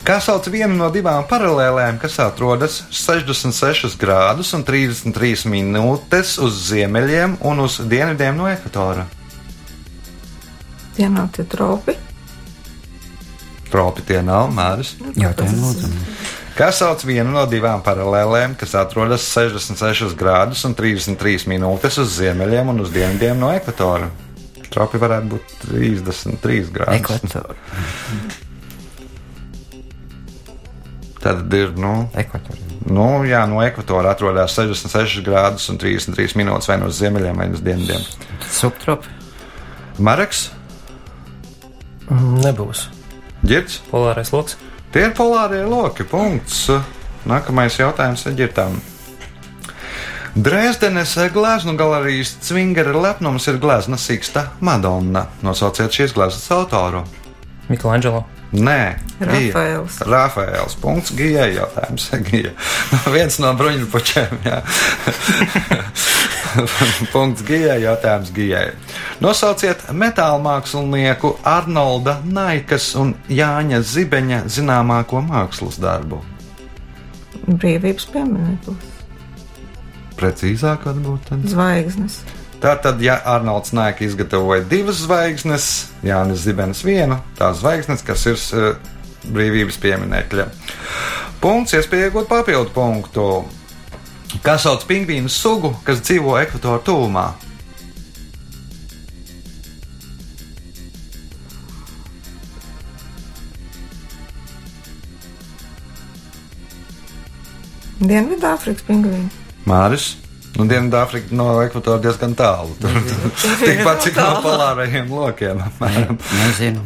Kā 0.04 0.18
sauc 0.20 0.50
vienu 0.52 0.76
no 0.76 0.90
divām 0.92 1.24
paralēlēm, 1.30 1.96
kas 2.02 2.18
atrodas 2.20 2.82
66 2.92 3.94
grādus 3.96 4.50
un 4.52 4.66
33 4.68 5.46
minūtes 5.48 6.34
uz 6.44 6.58
ziemeļiem 6.68 7.38
un 7.48 7.64
uz 7.64 7.78
dienvidiem 7.80 8.36
no 8.36 8.50
ekvatora? 8.52 9.06
Tie 10.98 11.08
nav 11.08 11.32
tie 11.32 11.48
tropi. 11.48 11.96
Tropi 13.72 14.04
tie 14.12 14.20
nav, 14.28 14.52
Mārcis. 14.52 15.00
Jautājumu 15.16 15.70
lūdzu. 15.70 15.94
Kā 16.60 16.68
sauc 16.76 17.08
vienu 17.08 17.32
no 17.32 17.48
divām 17.48 17.80
paralēlēm, 17.88 18.60
kas 18.60 18.76
atrodas 18.76 19.24
66 19.32 20.20
grādus 20.20 20.68
un 20.68 20.76
33 20.76 21.48
minūtes 21.56 22.04
uz 22.04 22.20
ziemeļiem 22.20 22.76
un 22.76 22.84
uz 22.84 22.92
dienvidiem 22.92 23.40
no 23.40 23.56
ekvatora? 23.56 24.12
Tropi 24.68 25.00
varētu 25.00 25.32
būt 25.32 25.60
33 25.72 26.74
grādi. 26.76 27.00
Ekvator. 27.00 27.56
Tad 31.24 31.54
ir, 31.56 31.70
nu, 31.80 32.10
Ekvator. 32.20 32.58
nu, 32.92 33.06
jā, 33.24 33.46
no 33.48 33.62
ekvatora 33.64 34.12
atrodas 34.12 34.52
66 34.58 35.22
grādus 35.24 35.70
un 35.72 35.78
33 35.80 36.36
minūtes 36.36 36.68
vai 36.68 36.76
no 36.82 36.90
ziemeļiem 36.92 37.38
vai 37.40 37.48
no 37.54 37.62
dienvidiem. 37.64 38.04
Subtrop. 38.52 39.08
Mareks, 40.00 40.50
Mm, 42.12 42.42
Nebūs. 42.44 42.90
ģirts, 43.48 43.78
Polārais 43.90 44.34
loks. 44.34 44.58
tie 44.92 45.06
ir 45.08 45.14
polārie 45.16 45.64
loki. 45.66 46.04
Punkts. 46.04 46.66
Nākamais 47.26 47.78
jautājums 47.80 48.26
ir 48.28 48.34
ģirtām. 48.42 48.76
Dresdenes 50.36 51.14
gleznu 51.34 51.76
galerijas 51.78 52.34
Cvingera 52.42 52.92
lepnums 52.92 53.48
ir 53.48 53.60
glezna 53.62 53.98
Siksta 53.98 54.48
Madonna. 54.60 55.28
Nosauciet 55.42 55.92
šīs 55.94 56.14
gleznas 56.14 56.50
autoru. 56.52 57.04
Michelangelo. 57.70 58.26
Nē, 58.54 58.96
Gija. 59.18 59.54
Rafaels. 59.54 60.02
Rafaels. 60.06 60.76
Punkts 60.78 61.14
Gijai 61.18 61.56
jautājums. 61.56 62.06
Gija. 62.28 62.52
Viens 63.10 63.40
no 63.42 63.54
bruņupučiem. 63.58 64.44
jā. 64.46 64.60
Punkts 67.14 67.42
Gijai 67.48 67.80
jautājums 67.82 68.30
Gijai. 68.36 68.68
Nosauciet 69.26 69.88
metāla 69.98 70.38
mākslinieku 70.44 71.34
Arnolda 71.50 72.20
Naikas 72.30 72.92
un 73.00 73.16
Jāņa 73.32 73.82
Zibeņa 73.82 74.44
zināmāko 74.54 75.24
mākslas 75.26 75.82
darbu. 75.82 76.22
Brīvības 77.48 78.06
piemineklis. 78.14 78.94
Precīzāk, 80.20 80.86
varbūt 80.86 81.26
tad. 81.32 81.50
Zvaigznes. 81.50 82.22
Tātad, 82.64 83.02
ja 83.04 83.18
Arnolds 83.28 83.74
Nēka 83.76 84.06
izgatavoja 84.06 84.64
divas 84.72 85.02
zvaigznes, 85.04 85.66
Jānis 86.00 86.46
Zibens 86.46 86.80
vienu, 86.88 87.18
tās 87.36 87.58
zvaigznes, 87.60 88.06
kas 88.08 88.24
ir 88.30 88.38
uh, 88.56 88.78
brīvības 89.36 89.80
pieminekļa. 89.84 90.46
Punkts, 91.44 91.76
iespēja 91.76 92.08
iegūt 92.08 92.32
papildu 92.32 92.72
punktu. 92.72 93.28
Kā 94.48 94.56
sauc 94.56 94.88
pingvīnu 94.88 95.28
sugu, 95.28 95.74
kas 95.84 96.00
dzīvo 96.08 96.38
ekvatora 96.40 96.80
tūmā? 96.88 97.28
Dienvidāfrikas 108.04 108.88
pingvīni. 108.88 109.28
Māris. 109.68 110.14
Nu, 110.54 110.68
Dienvidāfrika 110.70 111.34
no 111.34 111.48
ekvatora 111.64 111.98
diezgan 112.04 112.36
tālu. 112.38 112.76
Tur 112.82 112.94
tikpat 113.64 114.04
cik 114.06 114.20
no 114.20 114.42
polārajiem 114.46 115.10
lokiem. 115.10 115.64
Nezinu. 115.82 116.84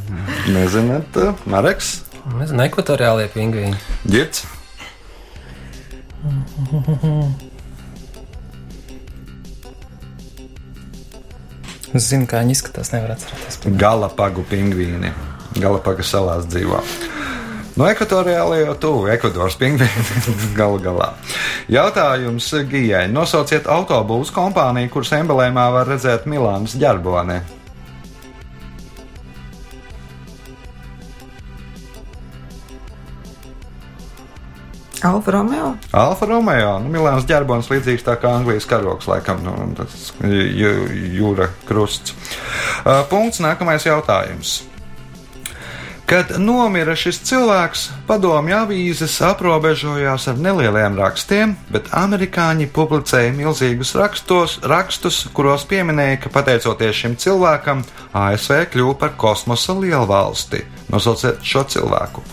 Nezināt, 0.55 1.19
Mareks, 1.51 1.97
Nezinu, 2.37 2.63
ekvatoriālie 2.67 3.27
pingvīni. 3.33 3.75
Girts. 4.07 4.47
Es 11.95 12.09
zinu, 12.11 12.27
kā 12.29 12.41
viņi 12.43 12.51
izskatās, 12.53 12.91
nevar 12.91 13.13
atcerēties. 13.15 13.61
Galapagu 13.79 14.43
pingvīni. 14.49 15.13
Galapagu 15.57 16.03
salās 16.05 16.45
dzīvo. 16.51 16.81
No 17.77 17.85
ekvatoriālajā 17.85 18.63
jau 18.65 18.75
tuvu 18.81 19.09
Ekvadoras 19.13 19.55
pingvīni 19.61 20.35
galu 20.59 20.79
galā. 20.81 21.11
Jautājums 21.69 22.47
Gijai. 22.71 23.03
Nosauciet 23.13 23.69
autobūvas 23.69 24.31
kompāniju, 24.33 24.89
kuras 24.95 25.13
emblēmā 25.19 25.67
var 25.75 25.91
redzēt 25.93 26.25
Milānas 26.31 26.73
ģerboni. 26.81 27.37
Alfa 35.03 35.31
Romeo. 35.31 35.75
Alfa 35.93 36.25
Romeo, 36.25 36.79
nu, 36.81 36.89
Milānas 36.89 37.27
ģerbonis 37.29 37.67
līdzīgs 37.69 38.05
tā 38.07 38.15
kā 38.17 38.31
Anglijas 38.33 38.65
karoks, 38.67 39.05
laikam, 39.07 39.43
nu, 39.45 39.53
tas 39.77 40.07
jū- 40.25 40.89
jūra 41.19 41.51
krusts. 41.69 42.15
Uh, 42.81 43.03
punkts, 43.11 43.37
nākamais 43.43 43.85
jautājums. 43.85 44.63
Kad 46.07 46.29
nomira 46.39 46.93
šis 46.95 47.17
cilvēks, 47.27 47.81
padomju 48.07 48.55
avīzes 48.55 49.17
aprobežojās 49.27 50.29
ar 50.31 50.37
nelieliem 50.39 50.93
rakstiem, 50.95 51.57
bet 51.67 51.89
amerikāņi 51.91 52.69
publicēja 52.71 53.33
milzīgus 53.35 53.91
rakstos, 53.99 54.53
rakstus, 54.63 55.17
kuros 55.35 55.65
pieminēja, 55.67 56.21
ka 56.23 56.31
pateicoties 56.31 57.01
šim 57.01 57.17
cilvēkam, 57.19 57.81
ASV 58.15 58.69
kļuva 58.71 58.95
par 59.01 59.11
kosmosa 59.19 59.75
lielvalsti. 59.75 60.61
Nosauciet 60.95 61.43
šo 61.43 61.65
cilvēku. 61.75 62.23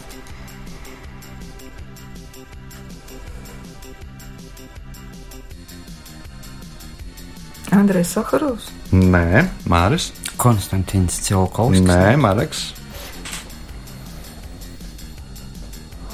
Andrejs 7.74 8.14
Sakarovs. 8.14 8.70
Nē, 8.94 9.48
Māris. 9.66 10.12
Konstants 10.38 11.18
Cilkovs. 11.26 11.82
Nē, 11.82 12.14
Mareks. 12.22 12.68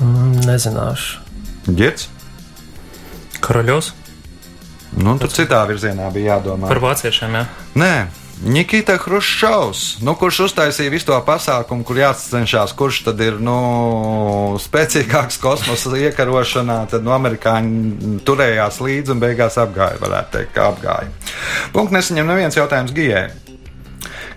Nezināšu. 0.00 1.20
Girts. 1.68 2.08
Karaļos 3.40 3.92
Nu, 4.98 5.14
tur 5.22 5.30
citā 5.30 5.60
virzienā 5.68 6.08
bija 6.10 6.36
jādomā. 6.36 6.66
par 6.68 6.80
vāciešiem, 6.82 7.34
jā. 7.38 7.44
Nē, 7.78 8.06
Nikita 8.42 8.96
Hruščovs, 8.98 10.00
nu, 10.02 10.14
kurš 10.18 10.40
uztaisīja 10.48 10.90
visu 10.90 11.06
to 11.06 11.18
pasākumu, 11.26 11.84
kur 11.84 12.00
jācenšas, 12.00 12.72
kurš 12.74 13.02
tad 13.06 13.20
ir 13.20 13.36
nu, 13.38 14.56
spēcīgāks 14.58 15.38
kosmosa 15.38 15.92
iekarošanā, 16.08 16.88
tad 16.90 17.04
no 17.06 17.14
amerikāņi 17.14 18.18
turējās 18.26 18.80
līdzi 18.80 19.14
un 19.14 19.20
beigās 19.22 19.60
apgāja, 19.60 20.00
varētu 20.02 20.34
teikt, 20.38 20.54
kā 20.56 20.70
apgāja. 20.72 21.12
Punkts 21.76 21.94
nesaņem 21.94 22.26
neviens 22.32 22.58
jautājums 22.58 22.96
Gijai. 22.96 23.28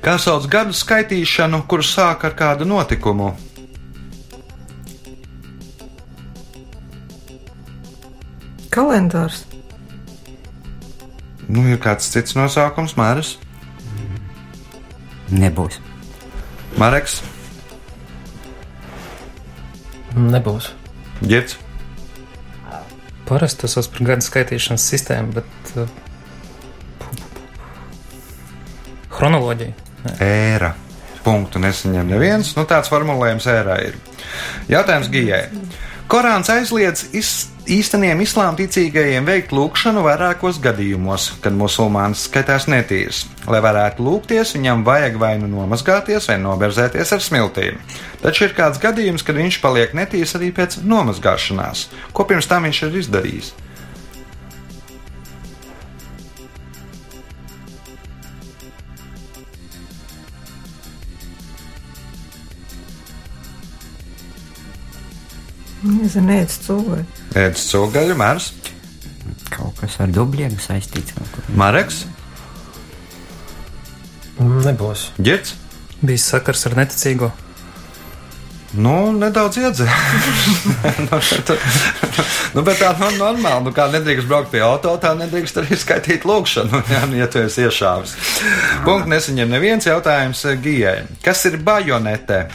Kā 0.03 0.17
sauc 0.19 0.45
gadu 0.51 0.75
skaitīšanu, 0.75 1.63
kur 1.65 1.81
sāk 1.87 2.27
ar 2.27 2.35
kādu 2.37 2.67
notikumu? 2.67 3.31
Kalendārs. 8.73 9.43
Nu, 11.47 11.65
ir 11.69 11.77
kāds 11.83 12.07
cits 12.09 12.33
nosaukums, 12.37 12.95
Māris, 12.97 13.35
Nebūs. 15.33 15.79
Mareks, 16.77 17.21
Nebūs. 20.13 20.69
Girts. 21.25 21.57
Parasti 23.25 23.63
tas 23.63 23.73
sauc 23.77 23.87
par 23.95 24.09
gadu 24.11 24.25
skaitīšanas 24.25 24.85
sistēmu, 24.91 25.39
bet. 25.39 25.71
Uh, 25.73 25.87
chronoloģija. 29.13 29.73
Ēra. 30.21 30.73
Punktu 31.23 31.61
nesaņem 31.63 32.09
neviens. 32.11 32.51
Nu, 32.57 32.65
tāds 32.67 32.91
formulējums 32.91 33.47
ērā 33.47 33.79
ir. 33.87 33.97
Jautājums 34.69 35.09
Gijai. 35.13 35.45
Korāns 36.11 36.51
aizliedz 36.51 37.07
iz, 37.15 37.31
īsteniem 37.69 38.19
islāma 38.23 38.57
ticīgajiem 38.59 39.25
veikt 39.27 39.53
lūgšanu 39.55 40.03
vairākos 40.03 40.59
gadījumos, 40.63 41.29
kad 41.43 41.55
musulmanis 41.55 42.25
skaitās 42.27 42.67
netīrs. 42.67 43.23
Lai 43.47 43.61
varētu 43.63 44.03
lūgties, 44.03 44.53
viņam 44.57 44.83
vajag 44.87 45.17
vai 45.21 45.33
nu 45.39 45.47
nomazgāties, 45.51 46.27
vai 46.31 46.39
noberzēties 46.43 47.15
ar 47.15 47.23
smiltīm. 47.23 47.79
Taču 48.23 48.47
ir 48.47 48.55
kāds 48.57 48.81
gadījums, 48.83 49.23
kad 49.23 49.39
viņš 49.39 49.59
paliek 49.63 49.95
netīrs 49.95 50.35
arī 50.39 50.51
pēc 50.55 50.81
nomazgāšanās. 50.83 51.87
Ko 52.11 52.27
pirms 52.27 52.49
tam 52.51 52.67
viņš 52.67 52.83
ir 52.89 53.03
izdarījis? 53.03 53.53
Nezinu, 65.83 66.31
ēdz 66.39 66.61
cilvēku. 66.63 67.22
Ēdz 67.33 67.63
cūgaļu, 67.71 68.17
mērs, 68.19 68.51
Kaut 69.53 69.77
kas 69.79 69.99
ar 70.01 70.09
dubļiem 70.13 70.55
saistīts. 70.61 71.13
Mareks, 71.57 72.03
Mm, 74.41 74.63
Nebūs. 74.65 75.11
Girts. 75.21 75.53
Bija 76.01 76.17
sakars 76.17 76.65
ar 76.65 76.73
neticīgo. 76.79 77.27
Nu, 78.73 79.11
nedaudz 79.13 79.59
iedzēra. 79.61 79.93
nu, 81.05 81.19
tā- 81.45 81.57
nu, 82.55 82.63
bet 82.65 82.79
tā 82.81 82.89
nav 82.97 83.13
normāli. 83.19 83.61
Nu, 83.67 83.73
kā 83.77 83.85
nedrīkst 83.93 84.25
braukt 84.27 84.49
pie 84.49 84.63
auto, 84.65 84.95
tā 84.97 85.11
nedrīkst 85.19 85.59
arī 85.61 85.77
skaitīt 85.77 86.25
lūkšanu, 86.25 86.81
ja, 86.95 87.03
ja 87.19 87.27
tu 87.29 87.43
esi 87.45 87.67
iešāvis. 87.67 88.15
Punkts 88.87 89.11
nesaņem 89.13 89.53
neviens 89.53 89.85
jautājums 89.85 90.41
eh, 90.49 90.57
Gijai. 90.65 90.95
Kas 91.23 91.45
ir 91.51 91.59
bajonete? 91.61 92.47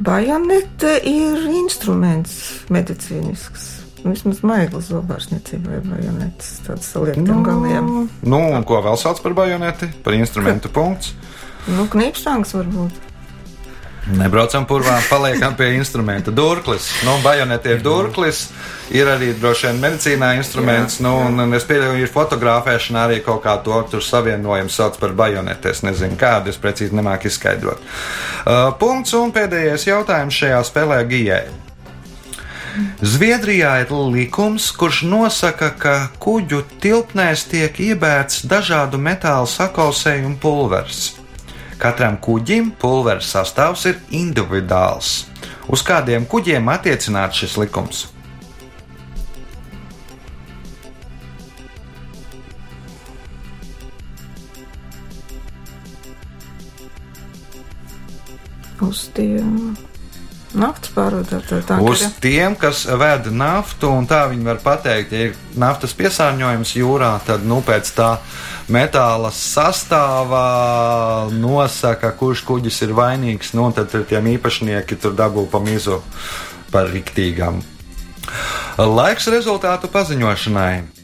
Bajonete 0.00 0.94
ir 1.04 1.42
instruments 1.52 2.32
medicīnisks. 2.72 3.66
Vismaz 4.00 4.38
maiglas 4.48 4.86
zobārstniecībai 4.88 5.82
bajonetes, 5.84 6.54
tāds 6.64 6.88
saliektiem 6.88 7.42
galiem. 7.44 7.90
Nu, 8.24 8.40
un 8.56 8.64
ko 8.64 8.80
vēl 8.80 8.96
sauc 8.96 9.20
par 9.20 9.36
bajoneti? 9.36 9.90
Par 10.04 10.16
instrumentu 10.16 10.72
punkts. 10.72 11.12
Nu, 11.68 11.84
knīpštangs 11.92 12.56
varbūt. 12.56 13.09
Nebraucam 14.08 14.64
purvā, 14.66 14.96
paliekam 15.10 15.54
pie 15.58 15.74
instrumenta. 15.76 16.32
Durklis. 16.32 16.88
Nu, 17.04 17.18
bajoneti 17.22 17.74
ir 17.74 17.82
durklis. 17.84 18.46
Ir 18.90 19.06
arī 19.06 19.30
droši 19.38 19.68
vien 19.68 19.80
medicīnā 19.84 20.32
instruments. 20.38 20.98
Jā, 20.98 21.04
nu, 21.06 21.14
un, 21.28 21.38
un 21.44 21.54
es 21.54 21.66
pieļauju, 21.68 22.00
ir 22.02 22.10
fotografēšana 22.10 23.04
arī 23.06 23.20
kaut 23.22 23.44
kā 23.44 23.54
to 23.62 23.76
tur 23.92 24.02
savienojums 24.02 24.80
sauc 24.80 24.98
par 24.98 25.14
bajoneti. 25.14 25.70
Es 25.70 25.84
nezinu, 25.86 26.18
kādu 26.18 26.50
es 26.50 26.58
precīzi 26.58 26.96
nemāku 26.96 27.30
izskaidrot. 27.30 27.84
Uh, 27.84 28.72
punkts 28.80 29.14
un 29.18 29.34
pēdējais 29.36 29.86
jautājums 29.92 30.42
šajā 30.42 30.62
spēlē 30.72 31.04
Gijai. 31.10 31.44
Zviedrijā 33.02 33.76
ir 33.84 33.94
likums, 34.14 34.70
kurš 34.72 35.02
nosaka, 35.10 35.70
ka 35.76 35.94
kuģu 36.22 36.62
tilpnēs 36.82 37.46
tiek 37.50 37.80
iebērts 37.82 38.44
dažādu 38.50 39.00
metālu 39.02 39.48
sakausējumu 39.50 40.38
pulvers. 40.42 41.19
Katram 41.80 42.18
kuģim 42.20 42.74
pulveru 42.76 43.24
sastāvs 43.24 43.86
ir 43.88 44.00
individuāls. 44.12 45.24
Uz 45.72 45.80
kādiem 45.80 46.26
kuģiem 46.28 46.68
attiecināts 46.68 47.40
šis 47.40 47.56
likums? 47.56 48.02
Uz 58.84 59.06
tiem 59.16 59.72
Naftas 60.50 60.90
pārvadātāji. 60.90 61.84
Uz 61.86 62.02
tiem, 62.18 62.56
kas 62.58 62.82
ved 62.98 63.28
naftu, 63.30 63.86
un 63.94 64.08
tā 64.10 64.24
viņi 64.32 64.48
var 64.48 64.58
pateikt, 64.64 65.12
ja 65.14 65.28
ir 65.28 65.36
naftas 65.54 65.94
piesārņojums 65.94 66.72
jūrā, 66.74 67.12
tad 67.26 67.44
nu, 67.46 67.60
pēc 67.62 67.92
tā 67.94 68.08
metāla 68.70 69.30
sastāvā 69.34 71.30
nosaka, 71.36 72.10
kurš 72.18 72.42
kuģis 72.48 72.80
ir 72.88 72.94
vainīgs. 72.98 73.52
Nu, 73.54 73.68
tad 73.74 73.94
tiem 74.10 74.32
īpašnieki 74.34 74.98
tur 74.98 75.14
dabū 75.18 75.46
pa 75.52 75.62
mizu 75.62 76.00
par 76.74 76.90
riktīgām. 76.90 77.62
Laiks 78.80 79.30
rezultātu 79.30 79.90
paziņošanai. 79.92 81.00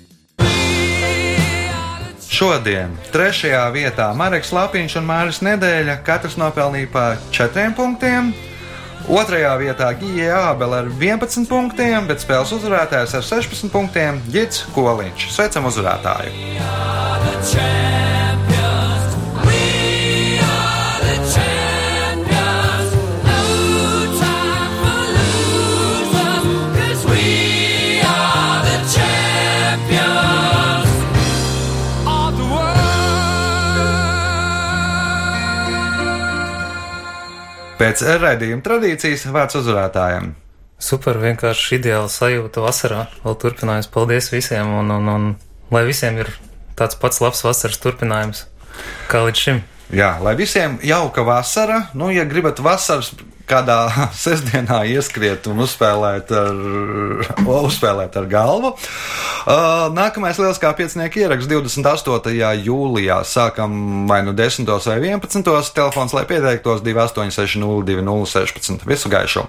Šodien 2.37 2.99
trešajā 3.15 3.63
vietā 3.73 4.11
Marks 4.19 4.51
Lapiņš 4.53 4.99
un 4.99 5.07
Māris 5.07 5.39
Nedēļa 5.47 6.01
katrs 6.05 6.35
nopelnīja 6.41 6.91
pa 6.93 7.07
četriem 7.33 7.79
punktiem. 7.79 8.35
Otrajā 9.07 9.53
vietā 9.61 9.93
Gija 10.01 10.41
Ābele 10.51 10.81
ar 10.83 10.89
11 10.91 11.47
punktiem, 11.47 12.09
bet 12.09 12.25
spēles 12.25 12.51
uzvarētājs 12.57 13.15
ar 13.15 13.23
16 13.23 13.71
punktiem- 13.71 14.19
Gits 14.35 14.65
Koliņš. 14.75 15.31
Sveicam 15.37 15.71
uzvarētāju! 15.71 16.35
Pēc 37.77 38.01
raidījuma 38.23 38.65
tradīcijas 38.65 39.27
vārds 39.29 39.59
uzvarētājiem. 39.59 40.31
Super, 40.81 41.19
vienkārši 41.21 41.77
ideāli 41.77 42.09
sajūta 42.09 42.63
vasarā. 42.65 43.03
Vēl 43.21 43.37
turpinājums. 43.43 43.89
Paldies 43.93 44.31
visiem, 44.33 44.71
un, 44.79 44.93
un, 44.95 45.11
un 45.13 45.27
lai 45.73 45.83
visiem 45.85 46.17
ir 46.23 46.31
tāds 46.77 46.97
pats 47.01 47.21
labs 47.21 47.45
vasaras 47.45 47.77
turpinājums 47.83 48.47
kā 49.13 49.21
līdz 49.27 49.43
šim. 49.43 49.61
Jā, 49.93 50.15
lai 50.25 50.33
visiem 50.41 50.79
jauka 50.85 51.25
vasara. 51.29 51.83
Nu, 51.93 52.09
ja 52.13 52.25
gribat 52.29 52.65
vasaras 52.65 53.13
kādā 53.49 53.79
sestdienā 54.25 54.83
ieskriet 54.93 55.49
un 55.51 55.65
uzspēlēt 55.65 56.33
ar, 56.37 56.63
uzspēlēt 57.47 58.19
ar 58.21 58.29
galvu. 58.31 58.75
Uh, 59.47 59.87
nākamais 59.95 60.41
lieliskā 60.43 60.73
pieciņnieka 60.79 61.23
ieraksts 61.23 61.51
28. 61.51 62.37
jūlijā. 62.67 63.21
Sākam 63.27 64.07
vai 64.11 64.23
nu 64.27 64.35
10. 64.37 64.67
vai 64.67 64.99
11. 65.15 65.75
telefons, 65.77 66.17
lai 66.17 66.27
pieteiktos 66.29 66.83
2860 66.87 67.87
2016. 67.87 68.87
Visu 68.87 69.13
gaišu! 69.13 69.47